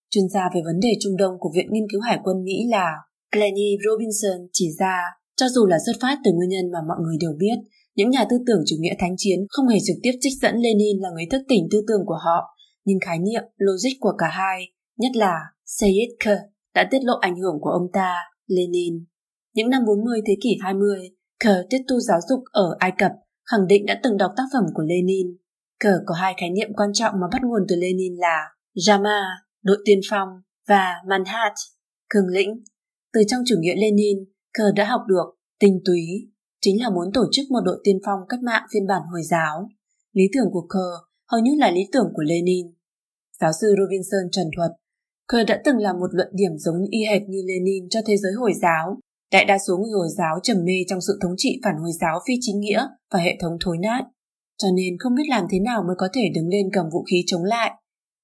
[0.09, 2.91] Chuyên gia về vấn đề Trung Đông của Viện Nghiên cứu Hải quân Mỹ là
[3.31, 4.97] Glennie Robinson chỉ ra
[5.35, 7.57] Cho dù là xuất phát từ nguyên nhân mà mọi người đều biết,
[7.95, 10.97] những nhà tư tưởng chủ nghĩa thánh chiến không hề trực tiếp trích dẫn Lenin
[11.01, 12.56] là người thức tỉnh tư tưởng của họ,
[12.87, 14.61] nhưng khái niệm, logic của cả hai,
[14.97, 15.33] nhất là
[15.65, 16.37] Seyitker,
[16.75, 18.15] đã tiết lộ ảnh hưởng của ông ta,
[18.47, 19.05] Lenin.
[19.53, 20.99] Những năm 40 thế kỷ 20,
[21.39, 23.11] Kerr tiếp tu giáo dục ở Ai Cập,
[23.51, 25.27] khẳng định đã từng đọc tác phẩm của Lenin.
[25.79, 28.43] Kerr có hai khái niệm quan trọng mà bắt nguồn từ Lenin là
[28.75, 29.21] Jama
[29.63, 30.29] đội tiên phong,
[30.67, 31.53] và Manhat,
[32.09, 32.63] cường lĩnh.
[33.13, 34.17] Từ trong chủ nghĩa Lenin,
[34.53, 35.25] Kerr đã học được
[35.59, 36.01] tinh túy,
[36.61, 39.69] chính là muốn tổ chức một đội tiên phong cách mạng phiên bản Hồi giáo.
[40.13, 42.67] Lý tưởng của Kerr hầu như là lý tưởng của Lenin.
[43.41, 44.71] Giáo sư Robinson trần thuật,
[45.31, 48.31] Kerr đã từng là một luận điểm giống y hệt như Lenin cho thế giới
[48.33, 48.97] Hồi giáo.
[49.31, 52.19] Đại đa số người Hồi giáo trầm mê trong sự thống trị phản Hồi giáo
[52.27, 54.03] phi chính nghĩa và hệ thống thối nát,
[54.57, 57.23] cho nên không biết làm thế nào mới có thể đứng lên cầm vũ khí
[57.27, 57.71] chống lại.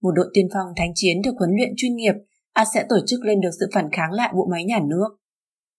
[0.02, 2.14] Một đội tiên phong thánh chiến được huấn luyện chuyên nghiệp
[2.54, 5.08] A sẽ tổ chức lên được sự phản kháng lại bộ máy nhà nước.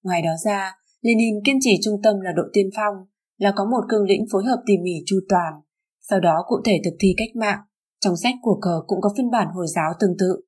[0.03, 2.95] Ngoài đó ra, Lenin kiên trì trung tâm là đội tiên phong,
[3.39, 5.53] là có một cương lĩnh phối hợp tỉ mỉ chu toàn,
[6.01, 7.59] sau đó cụ thể thực thi cách mạng.
[8.05, 10.41] Trong sách của cờ cũng có phiên bản Hồi giáo tương tự.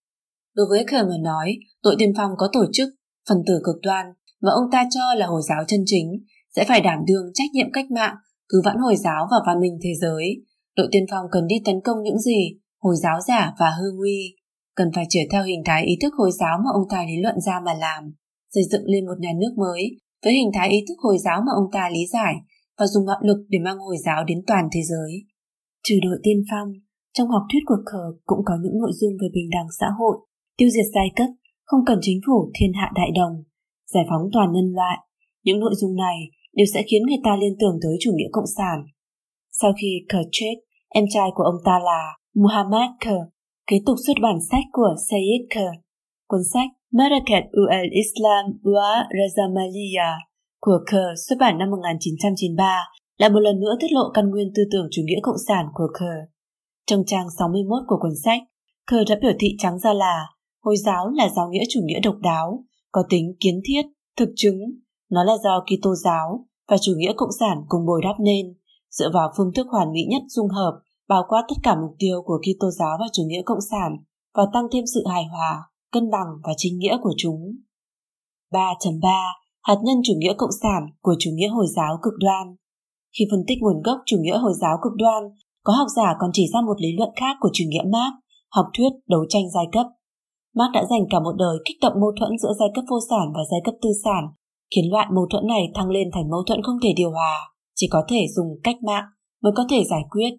[0.54, 2.88] Đối với cờ mà nói, đội tiên phong có tổ chức,
[3.28, 4.06] phần tử cực đoan
[4.42, 6.12] mà ông ta cho là Hồi giáo chân chính
[6.56, 8.14] sẽ phải đảm đương trách nhiệm cách mạng,
[8.48, 10.24] cứu vãn Hồi giáo và văn minh thế giới.
[10.76, 14.34] Đội tiên phong cần đi tấn công những gì Hồi giáo giả và hư nguy
[14.74, 17.40] cần phải trở theo hình thái ý thức Hồi giáo mà ông ta lý luận
[17.40, 18.14] ra mà làm,
[18.54, 19.90] xây dựng lên một nhà nước mới
[20.24, 22.34] với hình thái ý thức Hồi giáo mà ông ta lý giải
[22.78, 25.12] và dùng bạo lực để mang Hồi giáo đến toàn thế giới.
[25.82, 26.72] Trừ đội tiên phong,
[27.16, 30.16] trong học thuyết của Khờ cũng có những nội dung về bình đẳng xã hội,
[30.56, 31.30] tiêu diệt giai cấp,
[31.64, 33.34] không cần chính phủ thiên hạ đại đồng,
[33.92, 34.98] giải phóng toàn nhân loại.
[35.44, 36.16] Những nội dung này
[36.52, 38.78] đều sẽ khiến người ta liên tưởng tới chủ nghĩa cộng sản.
[39.60, 40.54] Sau khi Khờ chết,
[40.88, 42.00] em trai của ông ta là
[42.34, 43.18] Muhammad Khờ
[43.66, 45.74] kế tục xuất bản sách của Sayyid Kerr.
[46.28, 50.10] Cuốn sách Marakat ul Islam wa Razamaliya
[50.60, 52.80] của Kerr xuất bản năm 1993
[53.18, 55.88] là một lần nữa tiết lộ căn nguyên tư tưởng chủ nghĩa cộng sản của
[56.00, 56.35] Kerr.
[56.86, 58.42] Trong trang 61 của cuốn sách,
[58.90, 60.26] Kerr đã biểu thị trắng ra là
[60.62, 63.82] Hồi giáo là giáo nghĩa chủ nghĩa độc đáo, có tính kiến thiết,
[64.16, 64.58] thực chứng.
[65.10, 68.46] Nó là do Kitô giáo và chủ nghĩa cộng sản cùng bồi đắp nên,
[68.90, 72.22] dựa vào phương thức hoàn mỹ nhất dung hợp bao quát tất cả mục tiêu
[72.24, 73.96] của Kitô giáo và chủ nghĩa cộng sản
[74.34, 77.40] và tăng thêm sự hài hòa, cân bằng và chính nghĩa của chúng.
[78.52, 82.56] 3.3 Hạt nhân chủ nghĩa cộng sản của chủ nghĩa Hồi giáo cực đoan
[83.18, 85.22] Khi phân tích nguồn gốc chủ nghĩa Hồi giáo cực đoan,
[85.66, 88.12] có học giả còn chỉ ra một lý luận khác của chủ nghĩa Marx,
[88.56, 89.86] học thuyết đấu tranh giai cấp.
[90.56, 93.26] Marx đã dành cả một đời kích động mâu thuẫn giữa giai cấp vô sản
[93.34, 94.24] và giai cấp tư sản,
[94.74, 97.36] khiến loại mâu thuẫn này thăng lên thành mâu thuẫn không thể điều hòa,
[97.74, 99.04] chỉ có thể dùng cách mạng
[99.42, 100.30] mới có thể giải quyết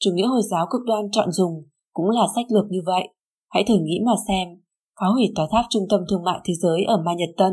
[0.00, 1.54] chủ nghĩa Hồi giáo cực đoan chọn dùng
[1.92, 3.08] cũng là sách lược như vậy.
[3.50, 4.48] Hãy thử nghĩ mà xem,
[5.00, 7.52] phá hủy tòa tháp trung tâm thương mại thế giới ở Ma Nhật Tân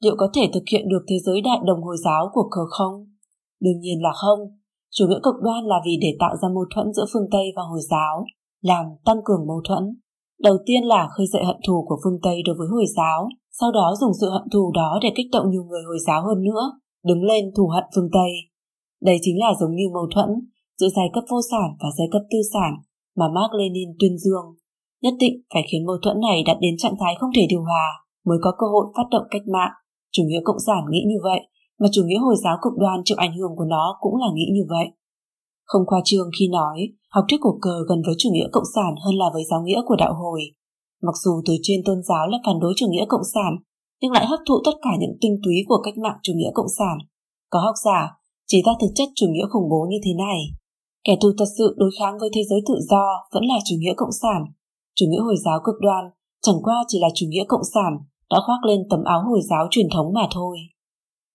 [0.00, 3.06] liệu có thể thực hiện được thế giới đại đồng Hồi giáo của cờ không?
[3.60, 4.55] Đương nhiên là không.
[4.96, 7.62] Chủ nghĩa cực đoan là vì để tạo ra mâu thuẫn giữa phương Tây và
[7.70, 8.24] Hồi giáo,
[8.62, 9.84] làm tăng cường mâu thuẫn.
[10.42, 13.28] Đầu tiên là khơi dậy hận thù của phương Tây đối với Hồi giáo,
[13.60, 16.42] sau đó dùng sự hận thù đó để kích động nhiều người Hồi giáo hơn
[16.42, 16.62] nữa,
[17.04, 18.30] đứng lên thù hận phương Tây.
[19.02, 20.28] Đây chính là giống như mâu thuẫn
[20.78, 22.72] giữa giai cấp vô sản và giai cấp tư sản
[23.16, 24.46] mà Mark Lenin tuyên dương.
[25.02, 27.86] Nhất định phải khiến mâu thuẫn này đạt đến trạng thái không thể điều hòa
[28.26, 29.72] mới có cơ hội phát động cách mạng.
[30.12, 31.40] Chủ nghĩa cộng sản nghĩ như vậy,
[31.80, 34.46] mà chủ nghĩa Hồi giáo cực đoan chịu ảnh hưởng của nó cũng là nghĩ
[34.52, 34.86] như vậy.
[35.64, 36.78] Không khoa trương khi nói,
[37.10, 39.80] học thuyết của cờ gần với chủ nghĩa cộng sản hơn là với giáo nghĩa
[39.86, 40.40] của đạo hồi.
[41.02, 43.56] Mặc dù từ trên tôn giáo là phản đối chủ nghĩa cộng sản,
[44.00, 46.74] nhưng lại hấp thụ tất cả những tinh túy của cách mạng chủ nghĩa cộng
[46.78, 46.98] sản.
[47.50, 48.00] Có học giả
[48.46, 50.38] chỉ ra thực chất chủ nghĩa khủng bố như thế này.
[51.04, 53.94] Kẻ thù thật sự đối kháng với thế giới tự do vẫn là chủ nghĩa
[53.96, 54.44] cộng sản.
[54.94, 56.04] Chủ nghĩa Hồi giáo cực đoan
[56.42, 57.98] chẳng qua chỉ là chủ nghĩa cộng sản
[58.30, 60.58] đã khoác lên tấm áo Hồi giáo truyền thống mà thôi.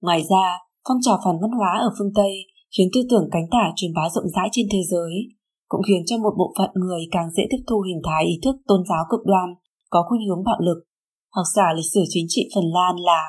[0.02, 0.46] Ngoài ra,
[0.88, 2.34] phong trào phản văn hóa ở phương Tây
[2.78, 5.14] khiến tư tưởng cánh tả truyền bá rộng rãi trên thế giới,
[5.68, 8.56] cũng khiến cho một bộ phận người càng dễ tiếp thu hình thái ý thức
[8.68, 9.50] tôn giáo cực đoan,
[9.90, 10.80] có khuynh hướng bạo lực.
[11.36, 13.24] Học giả lịch sử chính trị Phần Lan là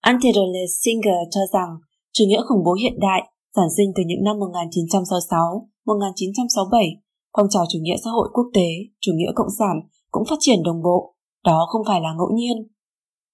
[0.00, 1.68] Antedole Singer cho rằng
[2.12, 3.22] chủ nghĩa khủng bố hiện đại
[3.56, 6.88] sản sinh từ những năm 1966 1967,
[7.36, 8.68] phong trào chủ nghĩa xã hội quốc tế,
[9.00, 9.76] chủ nghĩa cộng sản
[10.10, 11.14] cũng phát triển đồng bộ,
[11.44, 12.56] đó không phải là ngẫu nhiên.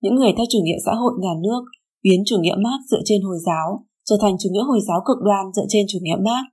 [0.00, 1.62] Những người theo chủ nghĩa xã hội nhà nước
[2.04, 3.68] biến chủ nghĩa Marx dựa trên Hồi giáo
[4.08, 6.46] trở thành chủ nghĩa Hồi giáo cực đoan dựa trên chủ nghĩa Marx.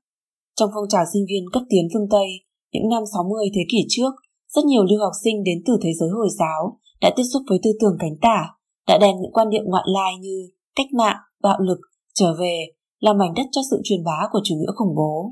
[0.58, 2.28] Trong phong trào sinh viên cấp tiến phương Tây,
[2.74, 4.12] những năm 60 thế kỷ trước,
[4.54, 7.60] rất nhiều lưu học sinh đến từ thế giới Hồi giáo đã tiếp xúc với
[7.64, 8.40] tư tưởng cánh tả,
[8.88, 10.38] đã đem những quan niệm ngoại lai như
[10.76, 11.80] cách mạng, bạo lực
[12.14, 12.66] trở về
[13.00, 15.30] làm mảnh đất cho sự truyền bá của chủ nghĩa khủng bố.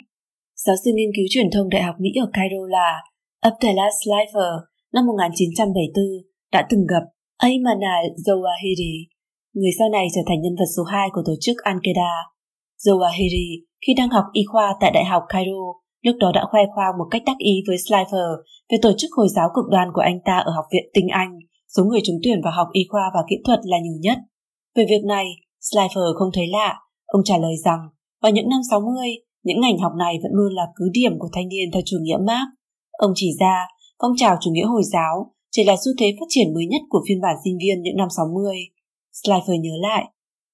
[0.65, 3.03] Giáo sư nghiên cứu truyền thông Đại học Mỹ ở Cairo là
[3.39, 4.60] Abdallah Slifer
[4.93, 6.03] năm 1974
[6.51, 7.03] đã từng gặp
[7.38, 7.79] Ayman
[8.25, 9.18] Zawahiri
[9.53, 12.12] người sau này trở thành nhân vật số 2 của tổ chức Al-Qaeda.
[12.85, 13.47] Zawahiri
[13.88, 15.63] khi đang học y khoa tại Đại học Cairo,
[16.01, 18.35] lúc đó đã khoe khoang một cách đắc ý với Slifer
[18.71, 21.31] về tổ chức Hồi giáo cực đoan của anh ta ở Học viện Tinh Anh,
[21.77, 24.17] số người trúng tuyển vào học y khoa và kỹ thuật là nhiều nhất.
[24.75, 25.25] Về việc này,
[25.62, 27.79] Slifer không thấy lạ, ông trả lời rằng
[28.21, 29.09] vào những năm 60,
[29.43, 32.17] những ngành học này vẫn luôn là cứ điểm của thanh niên theo chủ nghĩa
[32.27, 32.47] Marx.
[32.91, 33.65] Ông chỉ ra,
[34.01, 37.01] phong trào chủ nghĩa Hồi giáo chỉ là xu thế phát triển mới nhất của
[37.07, 38.57] phiên bản sinh viên những năm 60.
[39.13, 40.12] Slifer nhớ lại,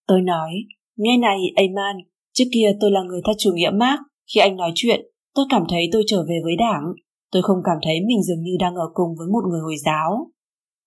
[0.07, 0.51] tôi nói,
[0.95, 1.95] nghe này Ayman,
[2.33, 3.99] trước kia tôi là người theo chủ nghĩa Marx,
[4.33, 6.83] khi anh nói chuyện, tôi cảm thấy tôi trở về với đảng,
[7.31, 10.31] tôi không cảm thấy mình dường như đang ở cùng với một người Hồi giáo.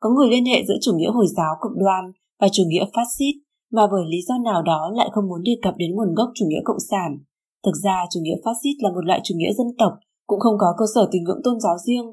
[0.00, 3.06] Có người liên hệ giữa chủ nghĩa Hồi giáo cực đoan và chủ nghĩa phát
[3.18, 3.34] xít
[3.72, 6.44] mà bởi lý do nào đó lại không muốn đề cập đến nguồn gốc chủ
[6.48, 7.18] nghĩa cộng sản.
[7.64, 9.92] Thực ra chủ nghĩa phát xít là một loại chủ nghĩa dân tộc,
[10.26, 12.06] cũng không có cơ sở tín ngưỡng tôn giáo riêng.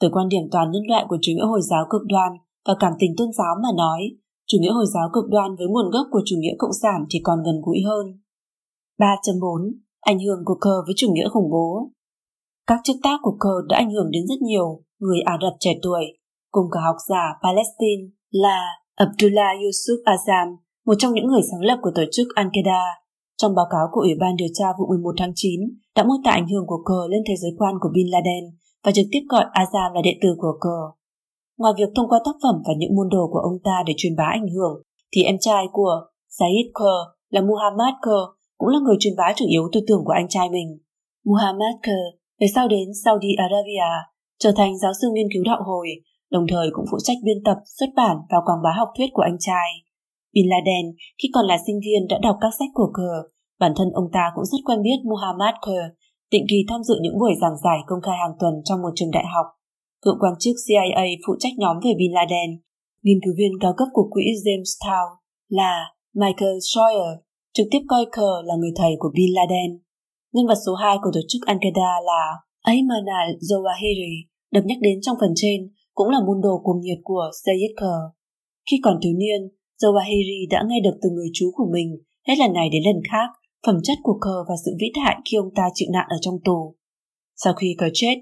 [0.00, 2.32] Từ quan điểm toàn nhân loại của chủ nghĩa Hồi giáo cực đoan
[2.66, 4.00] và cảm tình tôn giáo mà nói,
[4.52, 7.18] chủ nghĩa Hồi giáo cực đoan với nguồn gốc của chủ nghĩa cộng sản thì
[7.22, 8.06] còn gần gũi hơn.
[8.98, 9.72] 3.4.
[10.00, 11.90] Ảnh hưởng của cờ với chủ nghĩa khủng bố
[12.66, 15.72] Các chức tác của cờ đã ảnh hưởng đến rất nhiều người Ả Rập trẻ
[15.82, 16.04] tuổi,
[16.50, 18.58] cùng cả học giả Palestine là
[18.94, 22.82] Abdullah Yusuf Azam, một trong những người sáng lập của tổ chức Al-Qaeda.
[23.36, 25.60] Trong báo cáo của Ủy ban điều tra vụ 11 tháng 9
[25.96, 28.44] đã mô tả ảnh hưởng của cờ lên thế giới quan của Bin Laden
[28.84, 31.01] và trực tiếp gọi Azam là đệ tử của cờ.
[31.62, 34.16] Ngoài việc thông qua tác phẩm và những môn đồ của ông ta để truyền
[34.16, 34.74] bá ảnh hưởng,
[35.12, 35.94] thì em trai của
[36.36, 37.00] Said Kerr
[37.34, 38.24] là Muhammad Kerr
[38.58, 40.68] cũng là người truyền bá chủ yếu tư tưởng của anh trai mình.
[41.30, 42.06] Muhammad Kerr
[42.40, 43.90] về sau đến Saudi Arabia,
[44.42, 45.86] trở thành giáo sư nghiên cứu đạo hồi,
[46.30, 49.24] đồng thời cũng phụ trách biên tập, xuất bản và quảng bá học thuyết của
[49.30, 49.68] anh trai.
[50.34, 50.86] Bin Laden
[51.18, 53.20] khi còn là sinh viên đã đọc các sách của Kerr,
[53.60, 55.86] bản thân ông ta cũng rất quen biết Muhammad Kerr,
[56.32, 59.10] định kỳ tham dự những buổi giảng giải công khai hàng tuần trong một trường
[59.10, 59.46] đại học.
[60.04, 62.50] Cựu quan chức CIA phụ trách nhóm về Bin Laden,
[63.02, 65.08] nghiên cứu viên cao cấp của quỹ Jamestown
[65.48, 65.72] là
[66.14, 67.16] Michael Sawyer,
[67.54, 69.70] trực tiếp coi Kerr là người thầy của Bin Laden.
[70.32, 72.22] Nhân vật số 2 của tổ chức Al-Qaeda là
[72.62, 74.14] Ayman al-Zawahiri,
[74.52, 78.02] được nhắc đến trong phần trên, cũng là môn đồ cuồng nhiệt của Sayed Kerr.
[78.70, 79.40] Khi còn thiếu niên,
[79.82, 81.88] Zawahiri đã nghe được từ người chú của mình
[82.28, 83.28] hết lần này đến lần khác
[83.66, 86.34] phẩm chất của Kerr và sự vĩ đại khi ông ta chịu nạn ở trong
[86.44, 86.76] tù.
[87.36, 88.16] Sau khi Kerr chết,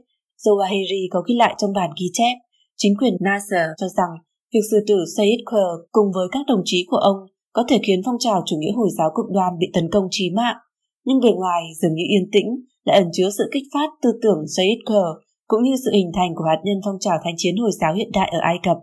[0.44, 2.34] Zawahiri có ghi lại trong bản ghi chép,
[2.76, 4.12] chính quyền Nasser cho rằng
[4.52, 7.16] việc xử tử Said Kerr cùng với các đồng chí của ông
[7.52, 10.30] có thể khiến phong trào chủ nghĩa Hồi giáo cực đoan bị tấn công chí
[10.30, 10.56] mạng,
[11.04, 12.48] nhưng bề ngoài dường như yên tĩnh
[12.84, 15.10] lại ẩn chứa sự kích phát tư tưởng Said Kerr
[15.46, 18.10] cũng như sự hình thành của hạt nhân phong trào thánh chiến Hồi giáo hiện
[18.12, 18.76] đại ở Ai Cập.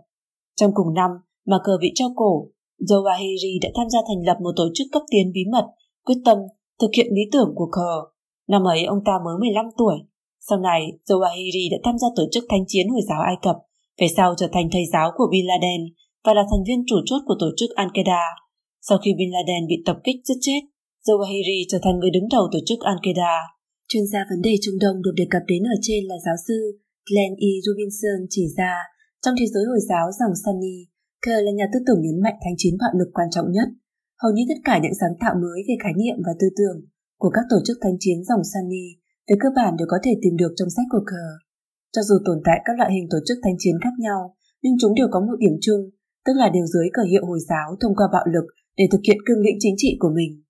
[0.56, 1.10] Trong cùng năm
[1.46, 2.48] mà cờ bị treo cổ,
[2.80, 5.66] Zawahiri đã tham gia thành lập một tổ chức cấp tiến bí mật,
[6.04, 6.38] quyết tâm
[6.80, 7.92] thực hiện lý tưởng của cờ.
[8.48, 9.94] Năm ấy ông ta mới 15 tuổi.
[10.48, 13.56] Sau này, Zawahiri đã tham gia tổ chức thánh chiến Hồi giáo Ai Cập,
[14.00, 15.82] về sau trở thành thầy giáo của Bin Laden
[16.24, 18.24] và là thành viên chủ chốt của tổ chức Al-Qaeda.
[18.86, 20.60] Sau khi Bin Laden bị tập kích giết chết,
[21.06, 23.34] Zawahiri trở thành người đứng đầu tổ chức Al-Qaeda.
[23.90, 26.58] Chuyên gia vấn đề Trung Đông được đề cập đến ở trên là giáo sư
[27.08, 27.50] Glenn E.
[27.66, 28.74] Robinson chỉ ra
[29.22, 30.76] trong thế giới Hồi giáo dòng Sunni,
[31.22, 33.68] Kerr là nhà tư tưởng nhấn mạnh thánh chiến bạo lực quan trọng nhất.
[34.22, 36.78] Hầu như tất cả những sáng tạo mới về khái niệm và tư tưởng
[37.22, 38.86] của các tổ chức thánh chiến dòng Sunni
[39.28, 41.32] về cơ bản đều có thể tìm được trong sách của Kerr.
[41.94, 44.20] Cho dù tồn tại các loại hình tổ chức thánh chiến khác nhau,
[44.62, 45.82] nhưng chúng đều có một điểm chung,
[46.24, 49.18] tức là đều dưới cờ hiệu Hồi giáo thông qua bạo lực để thực hiện
[49.26, 50.42] cương lĩnh chính trị của mình.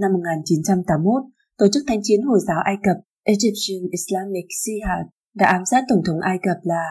[0.00, 1.22] Năm 1981,
[1.58, 2.96] tổ chức thánh chiến Hồi giáo Ai Cập
[3.34, 5.04] Egyptian Islamic Jihad
[5.40, 6.84] đã ám sát Tổng thống Ai Cập là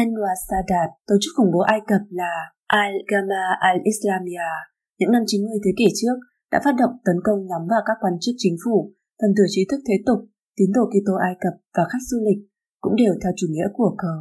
[0.00, 2.32] Anwar Sadat, tổ chức khủng bố Ai Cập là
[2.72, 4.50] Al-Gama al-Islamia,
[4.98, 6.16] những năm 90 thế kỷ trước
[6.52, 9.62] đã phát động tấn công nhắm vào các quan chức chính phủ, phần tử trí
[9.70, 10.18] thức thế tục,
[10.56, 12.40] tín đồ Kitô Ai Cập và khách du lịch
[12.80, 14.14] cũng đều theo chủ nghĩa của cờ.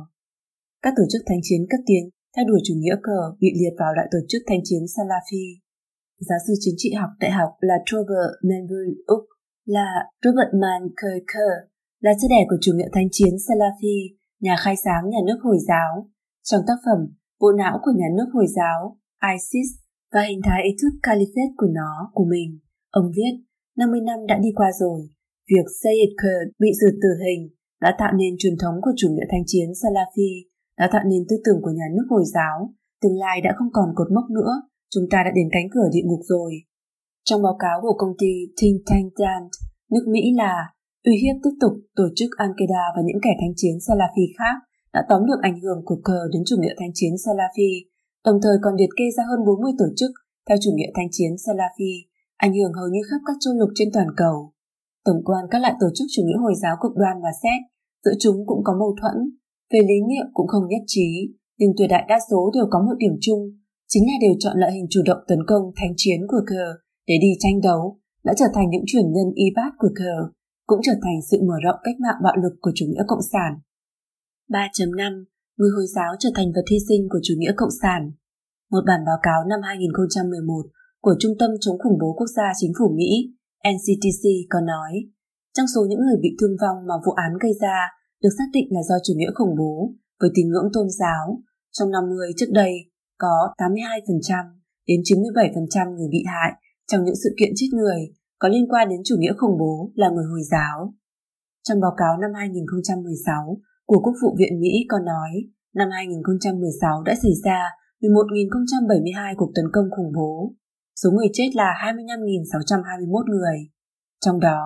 [0.84, 2.04] Các tổ chức thánh chiến cấp tiến
[2.36, 5.46] theo đuổi chủ nghĩa cờ bị liệt vào loại tổ chức thánh chiến Salafi.
[6.28, 9.24] Giáo sư chính trị học đại học là Trevor Manville Úc
[9.65, 9.88] là
[10.24, 11.54] Robert Man Kerker,
[12.00, 13.98] là cha đẻ của chủ nghĩa thánh chiến Salafi
[14.39, 16.10] nhà khai sáng nhà nước Hồi giáo.
[16.43, 17.00] Trong tác phẩm
[17.41, 18.98] Bộ não của nhà nước Hồi giáo,
[19.34, 19.69] ISIS
[20.13, 23.34] và hình thái ý thức caliphate của nó của mình, ông viết
[23.78, 25.00] 50 năm đã đi qua rồi,
[25.52, 27.42] việc Sayed Kurd bị xử tử hình
[27.82, 30.32] đã tạo nên truyền thống của chủ nghĩa thanh chiến Salafi,
[30.80, 32.58] đã tạo nên tư tưởng của nhà nước Hồi giáo,
[33.02, 34.54] tương lai đã không còn cột mốc nữa,
[34.94, 36.52] chúng ta đã đến cánh cửa địa ngục rồi.
[37.28, 39.52] Trong báo cáo của công ty Think Tank Dant,
[39.92, 40.54] nước Mỹ là
[41.08, 44.58] uy hiếp tiếp tục tổ chức Al-Qaeda và những kẻ thanh chiến Salafi khác
[44.94, 47.72] đã tóm được ảnh hưởng của cờ đến chủ nghĩa thanh chiến Salafi,
[48.26, 50.12] đồng thời còn liệt kê ra hơn 40 tổ chức
[50.48, 51.94] theo chủ nghĩa thanh chiến Salafi,
[52.38, 54.53] ảnh hưởng hầu như khắp các châu lục trên toàn cầu.
[55.06, 57.60] Tổng quan các loại tổ chức chủ nghĩa Hồi giáo cực đoan và xét,
[58.04, 59.18] giữa chúng cũng có mâu thuẫn,
[59.72, 61.10] về lý niệm cũng không nhất trí,
[61.60, 63.42] nhưng tuyệt đại đa số đều có một điểm chung,
[63.88, 66.66] chính là đều chọn loại hình chủ động tấn công thánh chiến của cờ
[67.08, 70.16] để đi tranh đấu, đã trở thành những truyền nhân y bát của cờ,
[70.66, 73.52] cũng trở thành sự mở rộng cách mạng bạo lực của chủ nghĩa cộng sản.
[74.50, 75.24] 3.5
[75.58, 78.12] Người Hồi giáo trở thành vật hy sinh của chủ nghĩa cộng sản
[78.72, 80.54] Một bản báo cáo năm 2011
[81.02, 83.34] của Trung tâm chống khủng bố quốc gia chính phủ Mỹ
[83.71, 84.91] NCTC có nói,
[85.54, 87.78] trong số những người bị thương vong mà vụ án gây ra
[88.23, 91.41] được xác định là do chủ nghĩa khủng bố với tín ngưỡng tôn giáo.
[91.71, 92.73] Trong năm người trước đây
[93.17, 94.45] có 82%
[94.88, 96.52] đến 97% người bị hại
[96.88, 97.99] trong những sự kiện chết người
[98.39, 100.93] có liên quan đến chủ nghĩa khủng bố là người Hồi giáo.
[101.63, 105.32] Trong báo cáo năm 2016 của Quốc vụ viện Mỹ có nói,
[105.76, 107.60] năm 2016 đã xảy ra
[108.02, 110.54] 11.072 cuộc tấn công khủng bố.
[111.04, 113.58] Số người chết là 25.621 người.
[114.26, 114.60] Trong đó,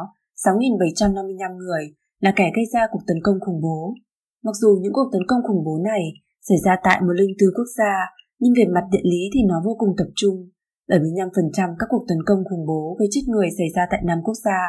[0.46, 1.84] 6.755 người
[2.20, 3.94] là kẻ gây ra cuộc tấn công khủng bố.
[4.44, 6.04] Mặc dù những cuộc tấn công khủng bố này
[6.42, 7.94] xảy ra tại một linh tư quốc gia,
[8.40, 10.50] nhưng về mặt địa lý thì nó vô cùng tập trung.
[10.90, 14.38] 75% các cuộc tấn công khủng bố gây chết người xảy ra tại năm quốc
[14.46, 14.60] gia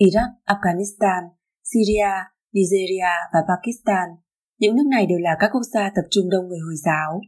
[0.00, 1.22] Iraq, Afghanistan,
[1.70, 2.14] Syria,
[2.52, 4.08] Nigeria và Pakistan.
[4.58, 7.20] Những nước này đều là các quốc gia tập trung đông người Hồi giáo.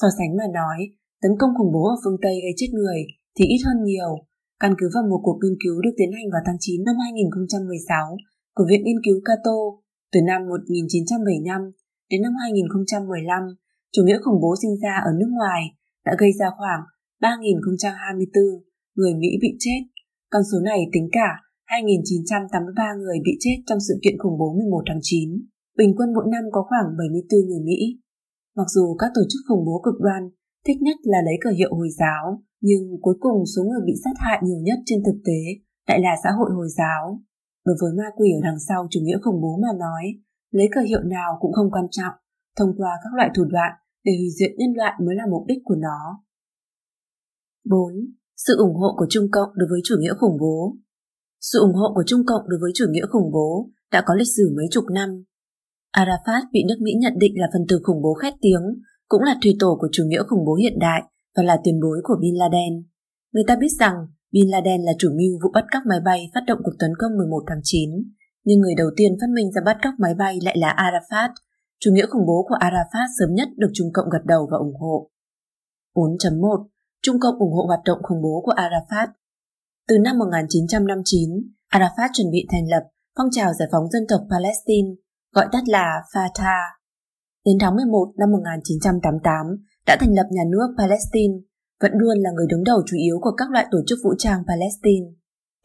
[0.00, 0.78] So sánh mà nói,
[1.22, 3.00] tấn công khủng bố ở phương Tây gây chết người
[3.38, 4.12] thì ít hơn nhiều,
[4.62, 8.16] căn cứ vào một cuộc nghiên cứu được tiến hành vào tháng 9 năm 2016
[8.56, 9.58] của Viện Nghiên cứu Cato
[10.12, 11.60] từ năm 1975
[12.10, 13.42] đến năm 2015,
[13.92, 15.62] chủ nghĩa khủng bố sinh ra ở nước ngoài
[16.06, 16.82] đã gây ra khoảng
[17.22, 18.60] 3.024
[18.96, 19.80] người Mỹ bị chết.
[20.32, 21.28] Con số này tính cả
[21.66, 25.28] 2.983 người bị chết trong sự kiện khủng bố 11 tháng 9.
[25.78, 27.78] Bình quân mỗi năm có khoảng 74 người Mỹ.
[28.56, 30.22] Mặc dù các tổ chức khủng bố cực đoan
[30.66, 32.24] thích nhất là lấy cờ hiệu Hồi giáo,
[32.60, 35.40] nhưng cuối cùng số người bị sát hại nhiều nhất trên thực tế
[35.88, 37.20] lại là xã hội Hồi giáo.
[37.66, 40.04] Đối với ma quỷ ở đằng sau chủ nghĩa khủng bố mà nói,
[40.50, 42.14] lấy cờ hiệu nào cũng không quan trọng,
[42.58, 43.72] thông qua các loại thủ đoạn
[44.04, 46.24] để hủy diệt nhân loại mới là mục đích của nó.
[47.64, 47.92] 4.
[48.36, 50.76] Sự ủng hộ của Trung Cộng đối với chủ nghĩa khủng bố
[51.40, 54.32] Sự ủng hộ của Trung Cộng đối với chủ nghĩa khủng bố đã có lịch
[54.36, 55.24] sử mấy chục năm.
[55.96, 58.62] Arafat bị nước Mỹ nhận định là phần tử khủng bố khét tiếng,
[59.08, 61.02] cũng là thủy tổ của chủ nghĩa khủng bố hiện đại
[61.38, 62.72] và là tiền bối của Bin Laden.
[63.32, 63.94] Người ta biết rằng
[64.32, 67.16] Bin Laden là chủ mưu vụ bắt cóc máy bay phát động cuộc tấn công
[67.16, 67.90] 11 tháng 9,
[68.44, 71.30] nhưng người đầu tiên phát minh ra bắt cóc máy bay lại là Arafat.
[71.80, 74.76] Chủ nghĩa khủng bố của Arafat sớm nhất được Trung Cộng gật đầu và ủng
[74.80, 75.10] hộ.
[75.94, 76.66] 4.1
[77.02, 79.08] Trung Cộng ủng hộ hoạt động khủng bố của Arafat.
[79.88, 81.30] Từ năm 1959,
[81.72, 82.82] Arafat chuẩn bị thành lập
[83.16, 84.88] phong trào giải phóng dân tộc Palestine,
[85.34, 86.68] gọi tắt là Fatah.
[87.44, 89.46] Đến tháng 11 năm 1988,
[89.88, 91.34] đã thành lập nhà nước Palestine,
[91.82, 94.40] vẫn luôn là người đứng đầu chủ yếu của các loại tổ chức vũ trang
[94.48, 95.06] Palestine.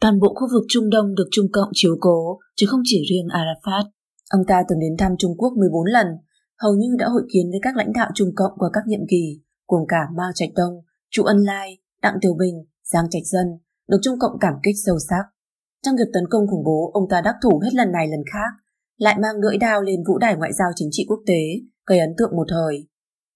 [0.00, 3.26] Toàn bộ khu vực Trung Đông được Trung Cộng chiếu cố, chứ không chỉ riêng
[3.26, 3.84] Arafat.
[4.30, 6.06] Ông ta từng đến thăm Trung Quốc 14 lần,
[6.62, 9.40] hầu như đã hội kiến với các lãnh đạo Trung Cộng qua các nhiệm kỳ,
[9.68, 10.74] gồm cả Mao Trạch Đông,
[11.10, 12.54] Chu Ân Lai, Đặng Tiểu Bình,
[12.92, 13.46] Giang Trạch Dân,
[13.88, 15.24] được Trung Cộng cảm kích sâu sắc.
[15.82, 18.50] Trong việc tấn công khủng bố, ông ta đắc thủ hết lần này lần khác,
[18.96, 21.42] lại mang lưỡi đao lên vũ đài ngoại giao chính trị quốc tế,
[21.86, 22.86] gây ấn tượng một thời.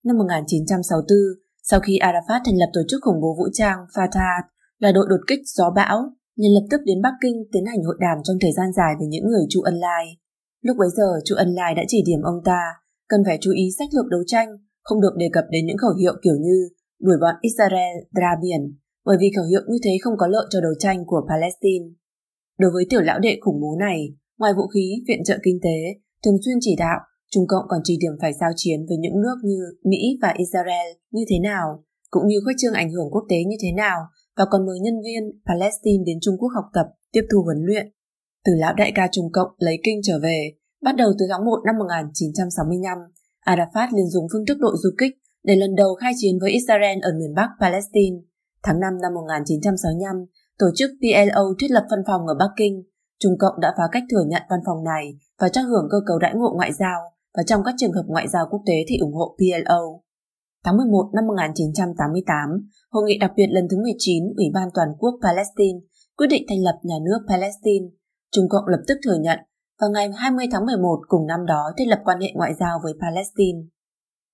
[0.08, 1.18] Năm 1964,
[1.62, 4.42] sau khi Arafat thành lập tổ chức khủng bố vũ trang Fatah
[4.78, 5.96] là đội đột kích gió bão,
[6.36, 9.08] nhân lập tức đến Bắc Kinh tiến hành hội đàm trong thời gian dài với
[9.08, 10.04] những người Chu Ân Lai.
[10.66, 12.60] Lúc bấy giờ, Chu Ân Lai đã chỉ điểm ông ta
[13.08, 14.48] cần phải chú ý sách lược đấu tranh,
[14.82, 16.68] không được đề cập đến những khẩu hiệu kiểu như
[17.00, 18.62] đuổi bọn Israel ra biển,
[19.04, 21.86] bởi vì khẩu hiệu như thế không có lợi cho đấu tranh của Palestine.
[22.58, 23.98] Đối với tiểu lão đệ khủng bố này,
[24.38, 25.78] ngoài vũ khí, viện trợ kinh tế,
[26.24, 26.98] thường xuyên chỉ đạo,
[27.30, 30.88] Trung Cộng còn trì điểm phải giao chiến với những nước như Mỹ và Israel
[31.10, 33.98] như thế nào, cũng như khuếch trương ảnh hưởng quốc tế như thế nào,
[34.36, 37.86] và còn mời nhân viên Palestine đến Trung Quốc học tập, tiếp thu huấn luyện.
[38.44, 41.58] Từ lão đại ca Trung Cộng lấy kinh trở về, bắt đầu từ tháng 1
[41.66, 42.98] năm 1965,
[43.46, 45.12] Arafat liền dùng phương thức đội du kích
[45.44, 48.16] để lần đầu khai chiến với Israel ở miền Bắc Palestine.
[48.62, 50.24] Tháng 5 năm 1965,
[50.58, 52.84] tổ chức PLO thiết lập văn phòng ở Bắc Kinh.
[53.20, 56.18] Trung Cộng đã phá cách thừa nhận văn phòng này và cho hưởng cơ cấu
[56.18, 57.00] đãi ngộ ngoại giao
[57.38, 59.82] và trong các trường hợp ngoại giao quốc tế thì ủng hộ PLO.
[60.64, 62.48] Tháng 11 năm 1988,
[62.90, 65.78] Hội nghị đặc biệt lần thứ 19 Ủy ban Toàn quốc Palestine
[66.16, 67.86] quyết định thành lập nhà nước Palestine.
[68.32, 69.38] Trung Cộng lập tức thừa nhận
[69.80, 72.92] và ngày 20 tháng 11 cùng năm đó thiết lập quan hệ ngoại giao với
[73.02, 73.60] Palestine.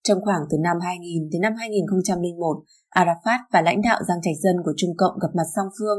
[0.05, 4.57] Trong khoảng từ năm 2000 đến năm 2001, Arafat và lãnh đạo Giang Trạch Dân
[4.65, 5.99] của Trung Cộng gặp mặt song phương.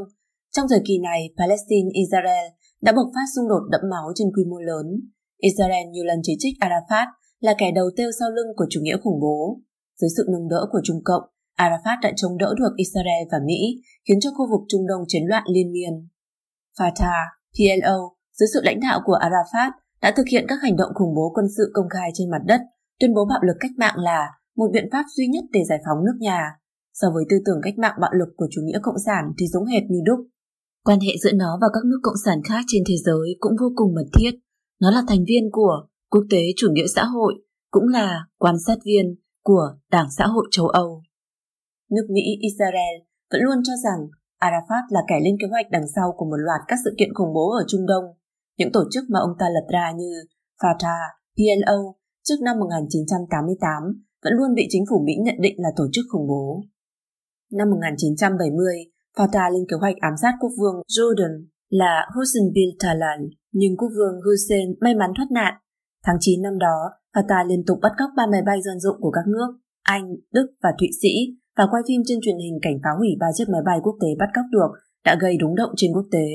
[0.56, 2.48] Trong thời kỳ này, Palestine-Israel
[2.82, 4.86] đã bộc phát xung đột đẫm máu trên quy mô lớn.
[5.38, 7.08] Israel nhiều lần chỉ trích Arafat
[7.40, 9.60] là kẻ đầu tiêu sau lưng của chủ nghĩa khủng bố.
[10.02, 11.24] Dưới sự nâng đỡ của Trung Cộng,
[11.58, 13.60] Arafat đã chống đỡ được Israel và Mỹ,
[14.08, 16.08] khiến cho khu vực Trung Đông chiến loạn liên miên.
[16.80, 17.26] Fatah,
[17.56, 17.98] PLO,
[18.34, 19.72] dưới sự lãnh đạo của Arafat,
[20.02, 22.62] đã thực hiện các hành động khủng bố quân sự công khai trên mặt đất
[23.00, 26.06] tuyên bố bạo lực cách mạng là một biện pháp duy nhất để giải phóng
[26.06, 26.52] nước nhà.
[26.94, 29.66] so với tư tưởng cách mạng bạo lực của chủ nghĩa cộng sản thì giống
[29.66, 30.20] hệt như đúc.
[30.84, 33.72] Quan hệ giữa nó và các nước cộng sản khác trên thế giới cũng vô
[33.76, 34.32] cùng mật thiết.
[34.82, 37.34] Nó là thành viên của quốc tế chủ nghĩa xã hội,
[37.72, 41.02] cũng là quan sát viên của Đảng Xã hội châu Âu.
[41.92, 42.96] Nước Mỹ Israel
[43.32, 44.08] vẫn luôn cho rằng
[44.40, 47.34] Arafat là kẻ lên kế hoạch đằng sau của một loạt các sự kiện khủng
[47.34, 48.04] bố ở Trung Đông,
[48.58, 50.12] những tổ chức mà ông ta lập ra như
[50.62, 53.84] Fatah, PLO trước năm 1988
[54.24, 56.64] vẫn luôn bị chính phủ Mỹ nhận định là tổ chức khủng bố.
[57.52, 58.76] Năm 1970,
[59.18, 63.90] Fatah lên kế hoạch ám sát quốc vương Jordan là Hussein bin Talal, nhưng quốc
[63.98, 65.54] vương Hussein may mắn thoát nạn.
[66.06, 66.78] Tháng 9 năm đó,
[67.14, 69.50] Qatar liên tục bắt cóc ba máy bay dân dụng của các nước
[69.84, 71.14] Anh, Đức và Thụy Sĩ
[71.58, 74.08] và quay phim trên truyền hình cảnh phá hủy ba chiếc máy bay quốc tế
[74.20, 74.72] bắt cóc được
[75.06, 76.28] đã gây rúng động trên quốc tế.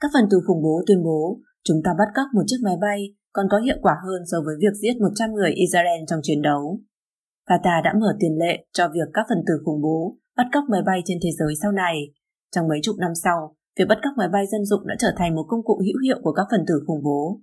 [0.00, 3.14] Các phần tử khủng bố tuyên bố chúng ta bắt cóc một chiếc máy bay
[3.32, 6.80] còn có hiệu quả hơn so với việc giết 100 người Israel trong chiến đấu.
[7.48, 10.82] Qatar đã mở tiền lệ cho việc các phần tử khủng bố bắt cóc máy
[10.86, 11.96] bay trên thế giới sau này.
[12.54, 15.34] Trong mấy chục năm sau, việc bắt cóc máy bay dân dụng đã trở thành
[15.34, 17.40] một công cụ hữu hiệu của các phần tử khủng bố.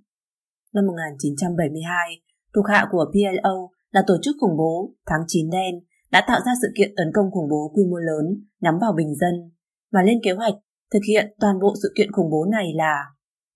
[0.74, 2.22] Năm 1972,
[2.54, 5.74] thuộc hạ của PLO là tổ chức khủng bố Tháng 9 đen
[6.10, 8.24] đã tạo ra sự kiện tấn công khủng bố quy mô lớn
[8.60, 9.34] nhắm vào bình dân
[9.92, 10.54] và lên kế hoạch
[10.92, 12.94] thực hiện toàn bộ sự kiện khủng bố này là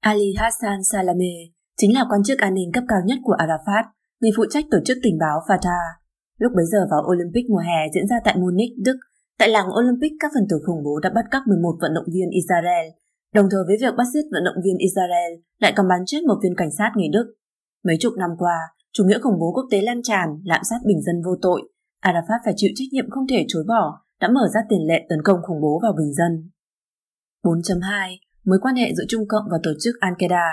[0.00, 3.84] Ali Hassan Salameh chính là quan chức an ninh cấp cao nhất của Arafat,
[4.20, 5.90] người phụ trách tổ chức tình báo Fatah.
[6.38, 8.96] Lúc bấy giờ vào Olympic mùa hè diễn ra tại Munich, Đức,
[9.38, 12.30] tại làng Olympic các phần tử khủng bố đã bắt cóc 11 vận động viên
[12.30, 12.86] Israel,
[13.34, 16.38] đồng thời với việc bắt giết vận động viên Israel lại còn bắn chết một
[16.42, 17.26] viên cảnh sát người Đức.
[17.84, 18.56] Mấy chục năm qua,
[18.92, 21.60] chủ nghĩa khủng bố quốc tế lan tràn, lạm sát bình dân vô tội,
[22.02, 25.18] Arafat phải chịu trách nhiệm không thể chối bỏ, đã mở ra tiền lệ tấn
[25.24, 26.50] công khủng bố vào bình dân.
[27.42, 28.16] 4.2.
[28.44, 30.48] Mối quan hệ giữa Trung Cộng và tổ chức Al-Qaeda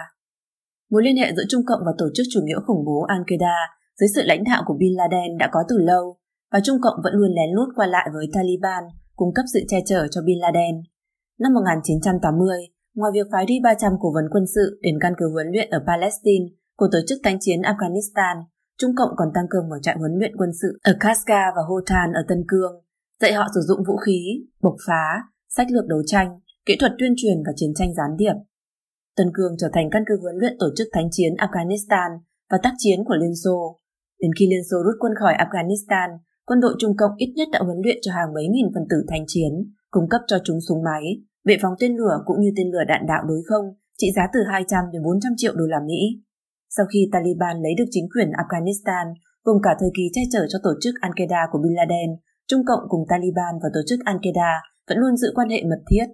[0.92, 3.56] Mối liên hệ giữa Trung Cộng và tổ chức chủ nghĩa khủng bố Al-Qaeda
[4.00, 6.18] dưới sự lãnh đạo của Bin Laden đã có từ lâu,
[6.52, 8.84] và Trung Cộng vẫn luôn lén lút qua lại với Taliban,
[9.16, 10.76] cung cấp sự che chở cho Bin Laden.
[11.40, 12.58] Năm 1980,
[12.96, 15.80] ngoài việc phái đi 300 cố vấn quân sự đến căn cứ huấn luyện ở
[15.88, 16.46] Palestine
[16.78, 18.36] của tổ chức tánh chiến Afghanistan,
[18.78, 22.14] Trung Cộng còn tăng cường một trại huấn luyện quân sự ở Kaska và Hotan
[22.14, 22.74] ở Tân Cương,
[23.22, 24.20] dạy họ sử dụng vũ khí,
[24.62, 25.04] bộc phá,
[25.50, 28.34] sách lược đấu tranh, kỹ thuật tuyên truyền và chiến tranh gián điệp.
[29.18, 32.10] Tân Cương trở thành căn cứ huấn luyện tổ chức thánh chiến Afghanistan
[32.50, 33.80] và tác chiến của Liên Xô.
[34.20, 36.10] Đến khi Liên Xô rút quân khỏi Afghanistan,
[36.46, 38.98] quân đội Trung Cộng ít nhất đã huấn luyện cho hàng mấy nghìn phần tử
[39.10, 39.54] thanh chiến,
[39.92, 41.04] cung cấp cho chúng súng máy,
[41.46, 43.66] bệ phóng tên lửa cũng như tên lửa đạn đạo đối không
[43.98, 46.00] trị giá từ 200 đến 400 triệu đô la Mỹ.
[46.76, 49.06] Sau khi Taliban lấy được chính quyền Afghanistan,
[49.44, 52.10] cùng cả thời kỳ che chở cho tổ chức Al-Qaeda của Bin Laden,
[52.48, 54.52] Trung Cộng cùng Taliban và tổ chức Al-Qaeda
[54.88, 56.06] vẫn luôn giữ quan hệ mật thiết.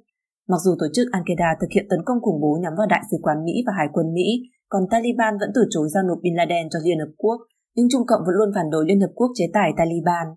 [0.51, 3.17] Mặc dù tổ chức Al-Qaeda thực hiện tấn công khủng bố nhắm vào đại sứ
[3.21, 4.27] quán Mỹ và Hải quân Mỹ,
[4.69, 7.37] còn Taliban vẫn từ chối giao nộp Bin Laden cho Liên Hợp Quốc,
[7.77, 10.27] nhưng Trung Cộng vẫn luôn phản đối Liên Hợp Quốc chế tài Taliban.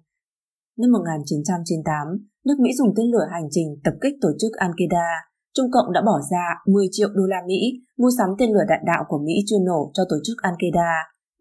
[0.80, 2.07] Năm 1998,
[2.47, 5.09] nước Mỹ dùng tên lửa hành trình tập kích tổ chức Al-Qaeda.
[5.57, 7.61] Trung Cộng đã bỏ ra 10 triệu đô la Mỹ
[8.01, 10.93] mua sắm tên lửa đạn đạo của Mỹ chưa nổ cho tổ chức Al-Qaeda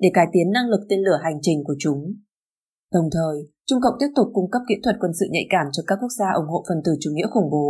[0.02, 2.00] để cải tiến năng lực tên lửa hành trình của chúng.
[2.94, 3.36] Đồng thời,
[3.68, 6.14] Trung Cộng tiếp tục cung cấp kỹ thuật quân sự nhạy cảm cho các quốc
[6.20, 7.68] gia ủng hộ phần tử chủ nghĩa khủng bố.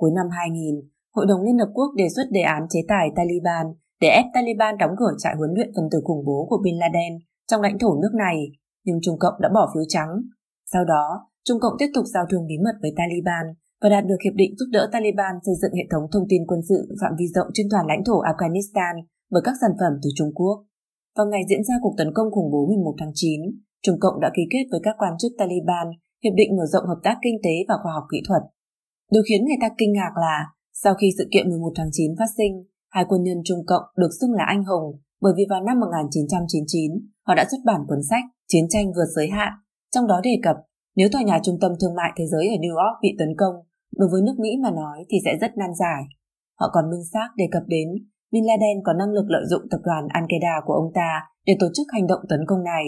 [0.00, 0.74] Cuối năm 2000,
[1.16, 3.66] Hội đồng Liên Hợp Quốc đề xuất đề án chế tài Taliban
[4.00, 7.29] để ép Taliban đóng cửa trại huấn luyện phần tử khủng bố của Bin Laden
[7.50, 8.36] trong lãnh thổ nước này,
[8.84, 10.10] nhưng Trung Cộng đã bỏ phiếu trắng.
[10.72, 11.04] Sau đó,
[11.46, 13.46] Trung Cộng tiếp tục giao thương bí mật với Taliban
[13.82, 16.60] và đạt được hiệp định giúp đỡ Taliban xây dựng hệ thống thông tin quân
[16.68, 18.94] sự phạm vi rộng trên toàn lãnh thổ Afghanistan
[19.30, 20.56] bởi các sản phẩm từ Trung Quốc.
[21.16, 23.40] Vào ngày diễn ra cuộc tấn công khủng bố 11 tháng 9,
[23.82, 25.86] Trung Cộng đã ký kết với các quan chức Taliban
[26.24, 28.42] hiệp định mở rộng hợp tác kinh tế và khoa học kỹ thuật.
[29.12, 30.38] Điều khiến người ta kinh ngạc là
[30.72, 32.52] sau khi sự kiện 11 tháng 9 phát sinh,
[32.90, 36.92] hai quân nhân Trung Cộng được xưng là anh hùng bởi vì vào năm 1999
[37.30, 39.52] họ đã xuất bản cuốn sách Chiến tranh vượt giới hạn,
[39.94, 40.56] trong đó đề cập
[40.96, 43.54] nếu tòa nhà trung tâm thương mại thế giới ở New York bị tấn công,
[43.96, 46.02] đối với nước Mỹ mà nói thì sẽ rất nan giải.
[46.60, 47.88] Họ còn minh xác đề cập đến
[48.32, 51.66] Bin Laden có năng lực lợi dụng tập đoàn Al-Qaeda của ông ta để tổ
[51.74, 52.84] chức hành động tấn công này.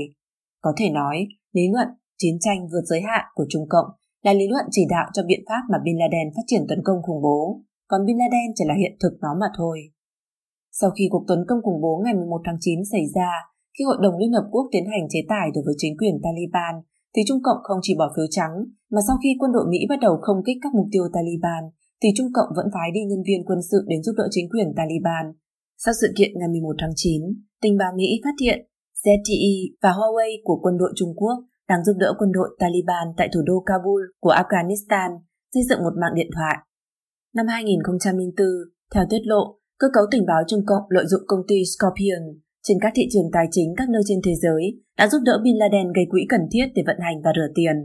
[0.60, 1.88] Có thể nói, lý luận
[2.18, 3.88] chiến tranh vượt giới hạn của Trung Cộng
[4.22, 7.02] là lý luận chỉ đạo cho biện pháp mà Bin Laden phát triển tấn công
[7.02, 9.78] khủng bố, còn Bin Laden chỉ là hiện thực nó mà thôi.
[10.72, 13.30] Sau khi cuộc tấn công khủng bố ngày 11 tháng 9 xảy ra,
[13.74, 16.74] khi Hội đồng Liên Hợp Quốc tiến hành chế tài đối với chính quyền Taliban,
[17.14, 18.54] thì Trung Cộng không chỉ bỏ phiếu trắng,
[18.94, 21.62] mà sau khi quân đội Mỹ bắt đầu không kích các mục tiêu Taliban,
[22.00, 24.68] thì Trung Cộng vẫn phái đi nhân viên quân sự đến giúp đỡ chính quyền
[24.76, 25.24] Taliban.
[25.84, 27.22] Sau sự kiện ngày 11 tháng 9,
[27.62, 28.58] tình báo Mỹ phát hiện
[29.02, 31.36] ZTE và Huawei của quân đội Trung Quốc
[31.68, 35.10] đang giúp đỡ quân đội Taliban tại thủ đô Kabul của Afghanistan
[35.54, 36.56] xây dựng một mạng điện thoại.
[37.34, 38.46] Năm 2004,
[38.94, 42.22] theo tiết lộ, cơ cấu tình báo Trung Cộng lợi dụng công ty Scorpion
[42.66, 44.62] trên các thị trường tài chính các nơi trên thế giới
[44.98, 47.76] đã giúp đỡ Bin Laden gây quỹ cần thiết để vận hành và rửa tiền.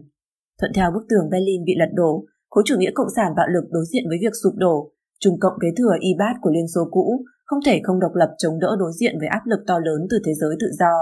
[0.59, 3.65] thuận theo bức tường Berlin bị lật đổ, khối chủ nghĩa cộng sản bạo lực
[3.69, 6.82] đối diện với việc sụp đổ, Trung Cộng kế thừa y bát của Liên Xô
[6.91, 10.07] cũ, không thể không độc lập chống đỡ đối diện với áp lực to lớn
[10.09, 10.93] từ thế giới tự do.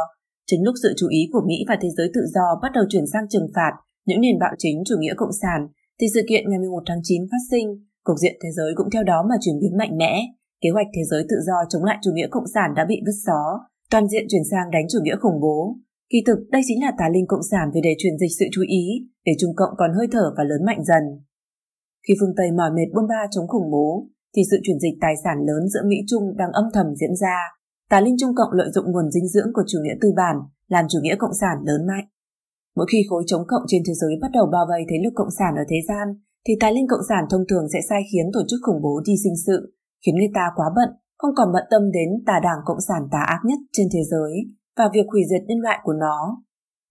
[0.47, 3.07] Chính lúc sự chú ý của Mỹ và thế giới tự do bắt đầu chuyển
[3.13, 3.71] sang trừng phạt
[4.05, 5.67] những nền bạo chính chủ nghĩa cộng sản,
[6.01, 7.67] thì sự kiện ngày 11 tháng 9 phát sinh,
[8.03, 10.21] cục diện thế giới cũng theo đó mà chuyển biến mạnh mẽ.
[10.62, 13.18] Kế hoạch thế giới tự do chống lại chủ nghĩa cộng sản đã bị vứt
[13.26, 13.41] xó,
[13.91, 15.76] toàn diện chuyển sang đánh chủ nghĩa khủng bố.
[16.12, 18.62] Kỳ thực, đây chính là tà linh cộng sản về để truyền dịch sự chú
[18.68, 18.84] ý,
[19.26, 21.03] để Trung Cộng còn hơi thở và lớn mạnh dần.
[22.08, 25.14] Khi phương Tây mỏi mệt buôn ba chống khủng bố, thì sự chuyển dịch tài
[25.24, 27.38] sản lớn giữa Mỹ Trung đang âm thầm diễn ra.
[27.89, 30.36] Tà linh Trung Cộng lợi dụng nguồn dinh dưỡng của chủ nghĩa tư bản,
[30.68, 32.08] làm chủ nghĩa cộng sản lớn mạnh.
[32.76, 35.36] Mỗi khi khối chống cộng trên thế giới bắt đầu bao vây thế lực cộng
[35.39, 36.08] sản ở thế gian,
[36.47, 39.14] thì tài linh cộng sản thông thường sẽ sai khiến tổ chức khủng bố đi
[39.24, 39.74] sinh sự,
[40.06, 43.22] khiến người ta quá bận, không còn bận tâm đến tà đảng cộng sản tà
[43.28, 44.34] ác nhất trên thế giới
[44.78, 46.43] và việc hủy diệt nhân loại của nó.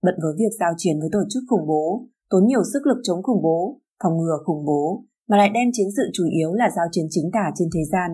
[0.03, 3.23] Bận với việc giao chiến với tổ chức khủng bố, tốn nhiều sức lực chống
[3.23, 6.87] khủng bố, phòng ngừa khủng bố, mà lại đem chiến sự chủ yếu là giao
[6.93, 8.11] chiến chính tả trên thế gian,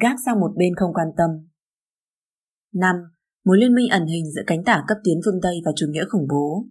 [0.00, 1.30] gác sang một bên không quan tâm.
[2.74, 2.96] 5.
[3.44, 6.04] Mối liên minh ẩn hình giữa cánh tả cấp tiến phương Tây và chủ nghĩa
[6.10, 6.64] khủng bố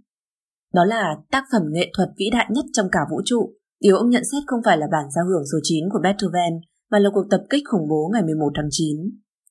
[0.73, 3.53] đó là tác phẩm nghệ thuật vĩ đại nhất trong cả vũ trụ.
[3.79, 6.61] Điều ông nhận xét không phải là bản giao hưởng số 9 của Beethoven,
[6.91, 8.97] mà là cuộc tập kích khủng bố ngày 11 tháng 9.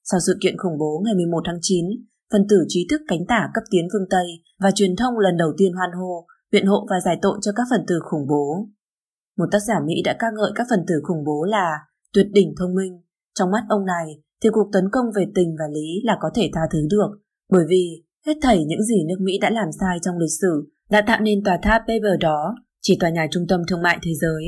[0.05, 1.85] Sau sự kiện khủng bố ngày 11 tháng 9,
[2.33, 4.27] phần tử trí thức cánh tả cấp tiến phương Tây
[4.59, 7.67] và truyền thông lần đầu tiên hoan hô, biện hộ và giải tội cho các
[7.71, 8.69] phần tử khủng bố.
[9.39, 11.79] Một tác giả Mỹ đã ca ngợi các phần tử khủng bố là
[12.13, 13.01] tuyệt đỉnh thông minh.
[13.35, 14.07] Trong mắt ông này,
[14.43, 17.09] thì cuộc tấn công về tình và lý là có thể tha thứ được,
[17.51, 21.03] bởi vì hết thảy những gì nước Mỹ đã làm sai trong lịch sử đã
[21.07, 24.45] tạo nên tòa tháp Paper đó, chỉ tòa nhà trung tâm thương mại thế giới.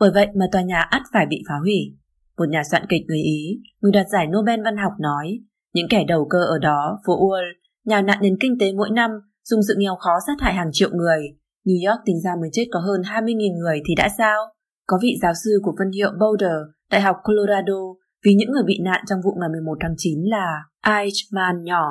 [0.00, 1.96] Bởi vậy mà tòa nhà ắt phải bị phá hủy.
[2.42, 5.38] Một nhà soạn kịch người Ý, người đoạt giải Nobel văn học nói,
[5.74, 7.52] những kẻ đầu cơ ở đó, phố Wall,
[7.84, 9.10] nhà nạn nền kinh tế mỗi năm,
[9.44, 11.20] dùng sự nghèo khó sát hại hàng triệu người.
[11.64, 14.38] New York tính ra mới chết có hơn 20.000 người thì đã sao?
[14.86, 16.58] Có vị giáo sư của phân hiệu Boulder,
[16.90, 17.80] Đại học Colorado,
[18.24, 21.84] vì những người bị nạn trong vụ ngày 11 tháng 9 là Eichmann nhỏ,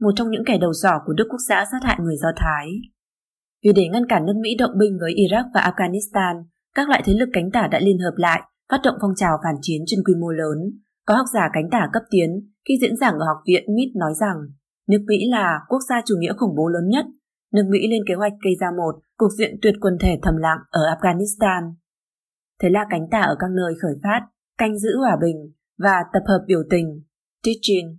[0.00, 2.66] một trong những kẻ đầu sỏ của Đức Quốc xã sát hại người Do Thái.
[3.64, 6.44] Vì để ngăn cản nước Mỹ động binh với Iraq và Afghanistan,
[6.74, 9.54] các loại thế lực cánh tả đã liên hợp lại, phát động phong trào phản
[9.60, 10.58] chiến trên quy mô lớn.
[11.06, 12.30] Có học giả cánh tả cấp tiến
[12.68, 14.36] khi diễn giảng ở học viện MIT nói rằng
[14.88, 17.04] nước Mỹ là quốc gia chủ nghĩa khủng bố lớn nhất.
[17.52, 20.58] Nước Mỹ lên kế hoạch gây ra một cuộc diện tuyệt quần thể thầm lặng
[20.70, 21.72] ở Afghanistan.
[22.60, 24.20] Thế là cánh tả ở các nơi khởi phát,
[24.58, 27.02] canh giữ hòa bình và tập hợp biểu tình,
[27.44, 27.98] teaching.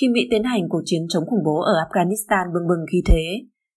[0.00, 3.24] Khi Mỹ tiến hành cuộc chiến chống khủng bố ở Afghanistan bừng bừng khi thế,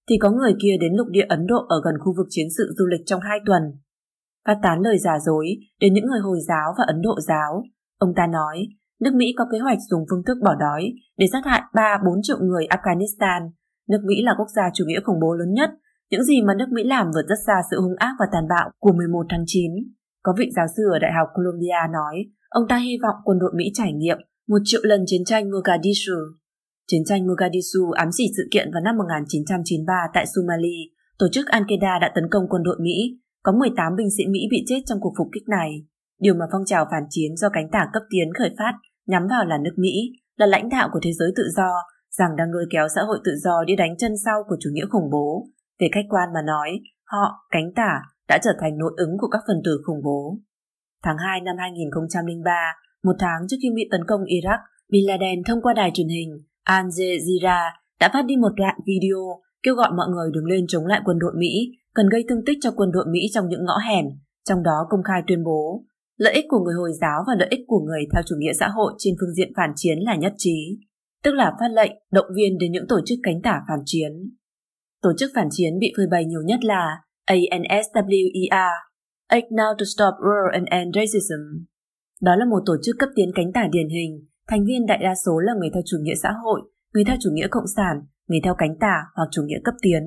[0.09, 2.73] thì có người kia đến lục địa Ấn Độ ở gần khu vực chiến sự
[2.77, 3.61] du lịch trong hai tuần.
[4.47, 5.47] Phát tán lời giả dối
[5.79, 7.63] đến những người Hồi giáo và Ấn Độ giáo.
[7.97, 8.67] Ông ta nói,
[9.01, 12.37] nước Mỹ có kế hoạch dùng phương thức bỏ đói để sát hại 3-4 triệu
[12.39, 13.49] người Afghanistan.
[13.89, 15.69] Nước Mỹ là quốc gia chủ nghĩa khủng bố lớn nhất.
[16.09, 18.71] Những gì mà nước Mỹ làm vượt rất xa sự hung ác và tàn bạo
[18.79, 19.71] của 11 tháng 9.
[20.23, 23.51] Có vị giáo sư ở Đại học Columbia nói, ông ta hy vọng quân đội
[23.55, 24.17] Mỹ trải nghiệm
[24.47, 26.13] một triệu lần chiến tranh Mogadishu
[26.87, 30.83] Chiến tranh Mogadishu ám chỉ sự kiện vào năm 1993 tại Somalia,
[31.19, 34.63] tổ chức Al-Qaeda đã tấn công quân đội Mỹ, có 18 binh sĩ Mỹ bị
[34.67, 35.69] chết trong cuộc phục kích này.
[36.19, 38.73] Điều mà phong trào phản chiến do cánh tả cấp tiến khởi phát
[39.05, 41.69] nhắm vào là nước Mỹ, là lãnh đạo của thế giới tự do,
[42.09, 44.85] rằng đang lôi kéo xã hội tự do đi đánh chân sau của chủ nghĩa
[44.89, 45.47] khủng bố.
[45.79, 46.69] Về khách quan mà nói,
[47.03, 50.37] họ, cánh tả, đã trở thành nội ứng của các phần tử khủng bố.
[51.03, 52.51] Tháng 2 năm 2003,
[53.03, 54.57] một tháng trước khi Mỹ tấn công Iraq,
[54.89, 56.29] Bin Laden thông qua đài truyền hình
[56.63, 57.69] Al Jazeera
[57.99, 61.19] đã phát đi một đoạn video kêu gọi mọi người đứng lên chống lại quân
[61.19, 64.05] đội Mỹ, cần gây thương tích cho quân đội Mỹ trong những ngõ hẻm,
[64.49, 65.83] trong đó công khai tuyên bố
[66.17, 68.67] lợi ích của người Hồi giáo và lợi ích của người theo chủ nghĩa xã
[68.67, 70.79] hội trên phương diện phản chiến là nhất trí,
[71.23, 74.11] tức là phát lệnh động viên đến những tổ chức cánh tả phản chiến.
[75.01, 78.71] Tổ chức phản chiến bị phơi bày nhiều nhất là ANSWER,
[79.27, 81.65] Act Now to Stop War and End Racism.
[82.21, 85.13] Đó là một tổ chức cấp tiến cánh tả điển hình Thành viên đại đa
[85.25, 86.61] số là người theo chủ nghĩa xã hội,
[86.93, 90.03] người theo chủ nghĩa cộng sản, người theo cánh tả hoặc chủ nghĩa cấp tiến.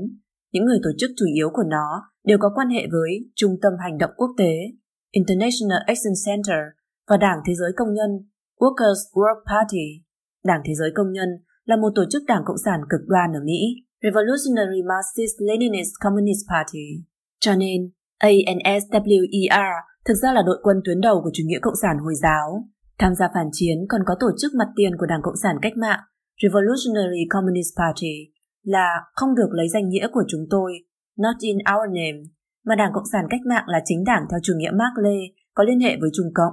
[0.52, 3.72] Những người tổ chức chủ yếu của nó đều có quan hệ với Trung tâm
[3.84, 4.52] Hành động Quốc tế,
[5.10, 6.62] International Action Center
[7.08, 8.10] và Đảng Thế giới Công nhân,
[8.60, 9.86] Workers' World Party.
[10.44, 11.28] Đảng Thế giới Công nhân
[11.64, 13.60] là một tổ chức đảng cộng sản cực đoan ở Mỹ,
[14.02, 16.86] Revolutionary Marxist Leninist Communist Party.
[17.40, 19.72] Cho nên, ANSWER
[20.04, 22.68] thực ra là đội quân tuyến đầu của chủ nghĩa cộng sản Hồi giáo.
[22.98, 25.76] Tham gia phản chiến còn có tổ chức mặt tiền của Đảng Cộng sản Cách
[25.76, 26.00] mạng
[26.43, 28.14] Revolutionary Communist Party
[28.62, 30.72] là không được lấy danh nghĩa của chúng tôi,
[31.18, 32.20] not in our name,
[32.64, 35.18] mà Đảng Cộng sản Cách mạng là chính đảng theo chủ nghĩa Mark Lê
[35.55, 36.53] có liên hệ với Trung Cộng.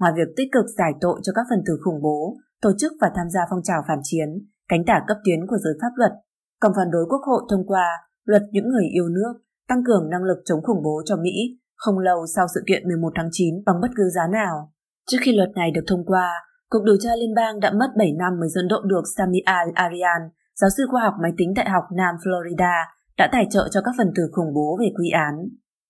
[0.00, 3.10] Ngoài việc tích cực giải tội cho các phần tử khủng bố, tổ chức và
[3.16, 4.28] tham gia phong trào phản chiến,
[4.68, 6.12] cánh tả cấp tiến của giới pháp luật,
[6.60, 7.86] còn phản đối Quốc hội thông qua
[8.24, 9.34] luật những người yêu nước
[9.68, 13.12] tăng cường năng lực chống khủng bố cho Mỹ không lâu sau sự kiện 11
[13.14, 14.72] tháng 9 bằng bất cứ giá nào.
[15.10, 16.30] Trước khi luật này được thông qua,
[16.68, 20.28] Cục điều tra liên bang đã mất 7 năm mới dẫn độ được Sami Al-Arian,
[20.54, 22.84] giáo sư khoa học máy tính Đại học Nam Florida,
[23.18, 25.34] đã tài trợ cho các phần tử khủng bố về quy án.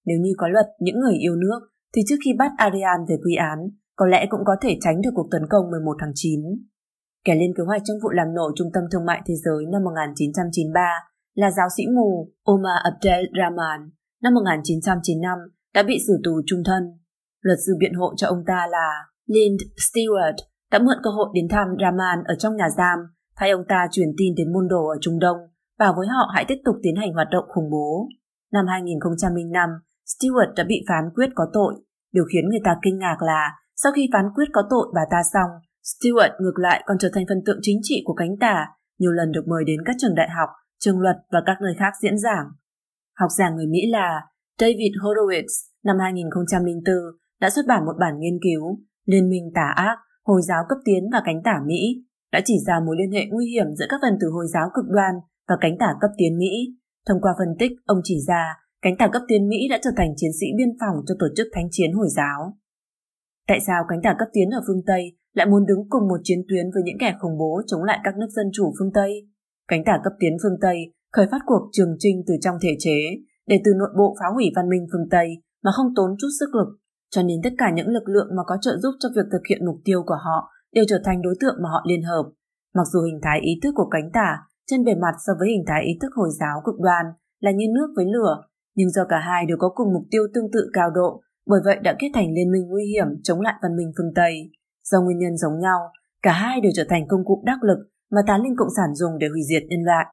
[0.07, 1.61] Nếu như có luật những người yêu nước,
[1.97, 3.59] thì trước khi bắt Arian về quy án,
[3.97, 6.41] có lẽ cũng có thể tránh được cuộc tấn công 11 tháng 9.
[7.25, 9.85] Kẻ lên kế hoạch trong vụ làm nổ Trung tâm Thương mại Thế giới năm
[9.85, 10.81] 1993
[11.35, 13.91] là giáo sĩ mù Omar Abdel Rahman,
[14.23, 15.39] năm 1995
[15.75, 16.83] đã bị xử tù trung thân.
[17.41, 18.89] Luật sư biện hộ cho ông ta là
[19.27, 20.37] Lind Stewart
[20.75, 22.99] đã mượn cơ hội đến thăm Raman ở trong nhà giam,
[23.37, 25.37] thay ông ta truyền tin đến môn đồ ở Trung Đông,
[25.79, 28.09] bảo với họ hãy tiếp tục tiến hành hoạt động khủng bố.
[28.53, 29.71] Năm 2005,
[30.13, 31.75] Stewart đã bị phán quyết có tội.
[32.13, 35.21] Điều khiến người ta kinh ngạc là sau khi phán quyết có tội bà ta
[35.33, 35.51] xong,
[35.91, 38.67] Stewart ngược lại còn trở thành phần tượng chính trị của cánh tả,
[38.99, 40.49] nhiều lần được mời đến các trường đại học,
[40.81, 42.47] trường luật và các nơi khác diễn giảng.
[43.21, 44.21] Học giả người Mỹ là
[44.61, 45.55] David Horowitz
[45.85, 46.95] năm 2004
[47.41, 49.99] đã xuất bản một bản nghiên cứu Liên minh tà ác,
[50.29, 53.47] Hồi giáo cấp tiến và cánh tả Mỹ đã chỉ ra mối liên hệ nguy
[53.47, 55.15] hiểm giữa các phần tử Hồi giáo cực đoan
[55.49, 56.53] và cánh tả cấp tiến Mỹ.
[57.07, 58.43] Thông qua phân tích, ông chỉ ra
[58.83, 61.47] cánh tả cấp tiến Mỹ đã trở thành chiến sĩ biên phòng cho tổ chức
[61.53, 62.41] thánh chiến Hồi giáo.
[63.49, 65.03] Tại sao cánh tả cấp tiến ở phương Tây
[65.35, 68.15] lại muốn đứng cùng một chiến tuyến với những kẻ khủng bố chống lại các
[68.17, 69.29] nước dân chủ phương Tây?
[69.69, 70.79] Cánh tả cấp tiến phương Tây
[71.13, 72.99] khởi phát cuộc trường trinh từ trong thể chế
[73.47, 75.29] để từ nội bộ phá hủy văn minh phương Tây
[75.63, 76.69] mà không tốn chút sức lực,
[77.15, 79.67] cho nên tất cả những lực lượng mà có trợ giúp cho việc thực hiện
[79.67, 82.25] mục tiêu của họ đều trở thành đối tượng mà họ liên hợp.
[82.75, 85.65] Mặc dù hình thái ý thức của cánh tả trên bề mặt so với hình
[85.67, 87.07] thái ý thức Hồi giáo cực đoan
[87.41, 88.43] là như nước với lửa,
[88.75, 91.79] nhưng do cả hai đều có cùng mục tiêu tương tự cao độ, bởi vậy
[91.83, 94.51] đã kết thành liên minh nguy hiểm chống lại văn minh phương Tây.
[94.91, 95.79] Do nguyên nhân giống nhau,
[96.23, 97.79] cả hai đều trở thành công cụ đắc lực
[98.11, 100.07] mà tá linh cộng sản dùng để hủy diệt nhân loại.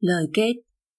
[0.00, 0.52] Lời kết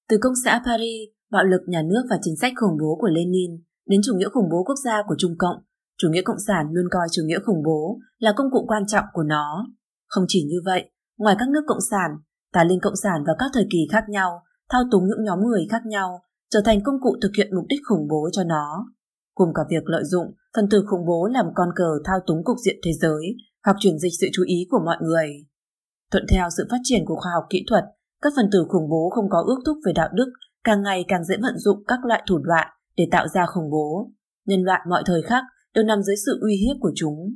[0.09, 3.61] Từ công xã Paris, bạo lực nhà nước và chính sách khủng bố của Lenin
[3.86, 5.57] đến chủ nghĩa khủng bố quốc gia của Trung Cộng,
[5.97, 9.05] chủ nghĩa cộng sản luôn coi chủ nghĩa khủng bố là công cụ quan trọng
[9.13, 9.65] của nó.
[10.07, 12.11] Không chỉ như vậy, ngoài các nước cộng sản,
[12.53, 15.67] tà linh cộng sản vào các thời kỳ khác nhau thao túng những nhóm người
[15.69, 18.86] khác nhau trở thành công cụ thực hiện mục đích khủng bố cho nó.
[19.34, 22.57] Cùng cả việc lợi dụng phần tử khủng bố làm con cờ thao túng cục
[22.65, 25.45] diện thế giới hoặc chuyển dịch sự chú ý của mọi người.
[26.11, 27.84] Thuận theo sự phát triển của khoa học kỹ thuật,
[28.21, 31.23] các phần tử khủng bố không có ước thúc về đạo đức càng ngày càng
[31.23, 32.67] dễ vận dụng các loại thủ đoạn
[32.97, 34.11] để tạo ra khủng bố.
[34.45, 37.33] Nhân loại mọi thời khắc đều nằm dưới sự uy hiếp của chúng.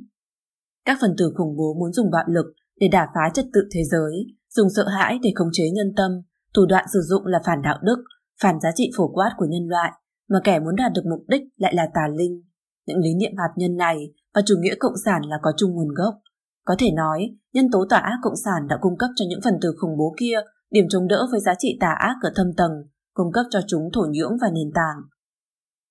[0.84, 2.46] Các phần tử khủng bố muốn dùng bạo lực
[2.80, 6.10] để đả phá trật tự thế giới, dùng sợ hãi để khống chế nhân tâm,
[6.54, 8.04] thủ đoạn sử dụng là phản đạo đức,
[8.42, 9.92] phản giá trị phổ quát của nhân loại,
[10.28, 12.42] mà kẻ muốn đạt được mục đích lại là tà linh.
[12.86, 13.96] Những lý niệm hạt nhân này
[14.34, 16.14] và chủ nghĩa cộng sản là có chung nguồn gốc.
[16.64, 19.54] Có thể nói, nhân tố tà ác cộng sản đã cung cấp cho những phần
[19.62, 20.40] tử khủng bố kia
[20.70, 22.72] điểm chống đỡ với giá trị tà ác ở thâm tầng,
[23.14, 24.96] cung cấp cho chúng thổ nhưỡng và nền tảng.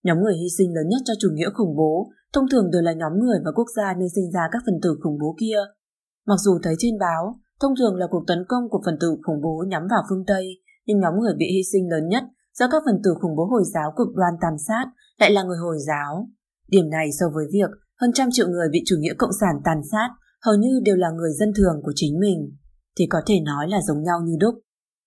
[0.07, 1.93] Nhóm người hy sinh lớn nhất cho chủ nghĩa khủng bố
[2.33, 4.91] thông thường đều là nhóm người và quốc gia nơi sinh ra các phần tử
[5.03, 5.59] khủng bố kia.
[6.25, 9.41] Mặc dù thấy trên báo, thông thường là cuộc tấn công của phần tử khủng
[9.43, 10.45] bố nhắm vào phương Tây,
[10.85, 12.23] nhưng nhóm người bị hy sinh lớn nhất
[12.59, 14.85] do các phần tử khủng bố Hồi giáo cực đoan tàn sát
[15.19, 16.29] lại là người Hồi giáo.
[16.67, 17.69] Điểm này so với việc
[18.01, 20.09] hơn trăm triệu người bị chủ nghĩa cộng sản tàn sát
[20.45, 22.55] hầu như đều là người dân thường của chính mình,
[22.99, 24.55] thì có thể nói là giống nhau như đúc.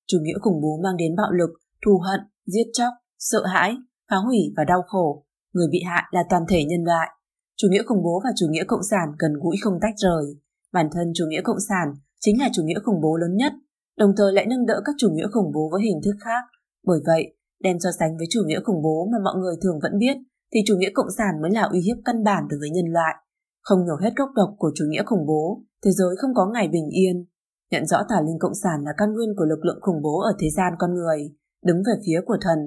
[0.07, 1.51] Chủ nghĩa khủng bố mang đến bạo lực,
[1.87, 3.77] thù hận, giết chóc, sợ hãi,
[4.11, 5.25] phá hủy và đau khổ.
[5.53, 7.09] Người bị hại là toàn thể nhân loại.
[7.57, 10.25] Chủ nghĩa khủng bố và chủ nghĩa cộng sản gần gũi không tách rời.
[10.73, 13.53] Bản thân chủ nghĩa cộng sản chính là chủ nghĩa khủng bố lớn nhất,
[13.99, 16.43] đồng thời lại nâng đỡ các chủ nghĩa khủng bố với hình thức khác.
[16.87, 19.93] Bởi vậy, đem so sánh với chủ nghĩa khủng bố mà mọi người thường vẫn
[19.99, 20.17] biết,
[20.55, 23.15] thì chủ nghĩa cộng sản mới là uy hiếp căn bản đối với nhân loại.
[23.63, 26.69] Không nhổ hết gốc độc của chủ nghĩa khủng bố, thế giới không có ngày
[26.69, 27.27] bình yên.
[27.71, 30.33] Nhận rõ tà linh cộng sản là căn nguyên của lực lượng khủng bố ở
[30.41, 31.35] thế gian con người,
[31.65, 32.59] đứng về phía của thần,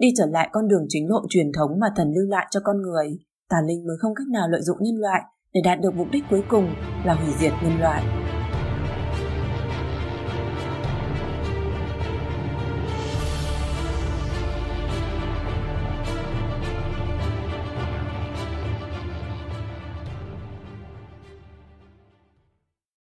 [0.00, 2.82] đi trở lại con đường chính lộ truyền thống mà thần lưu lại cho con
[2.82, 3.18] người,
[3.48, 5.22] tà linh mới không cách nào lợi dụng nhân loại
[5.54, 6.66] để đạt được mục đích cuối cùng
[7.04, 8.02] là hủy diệt nhân loại.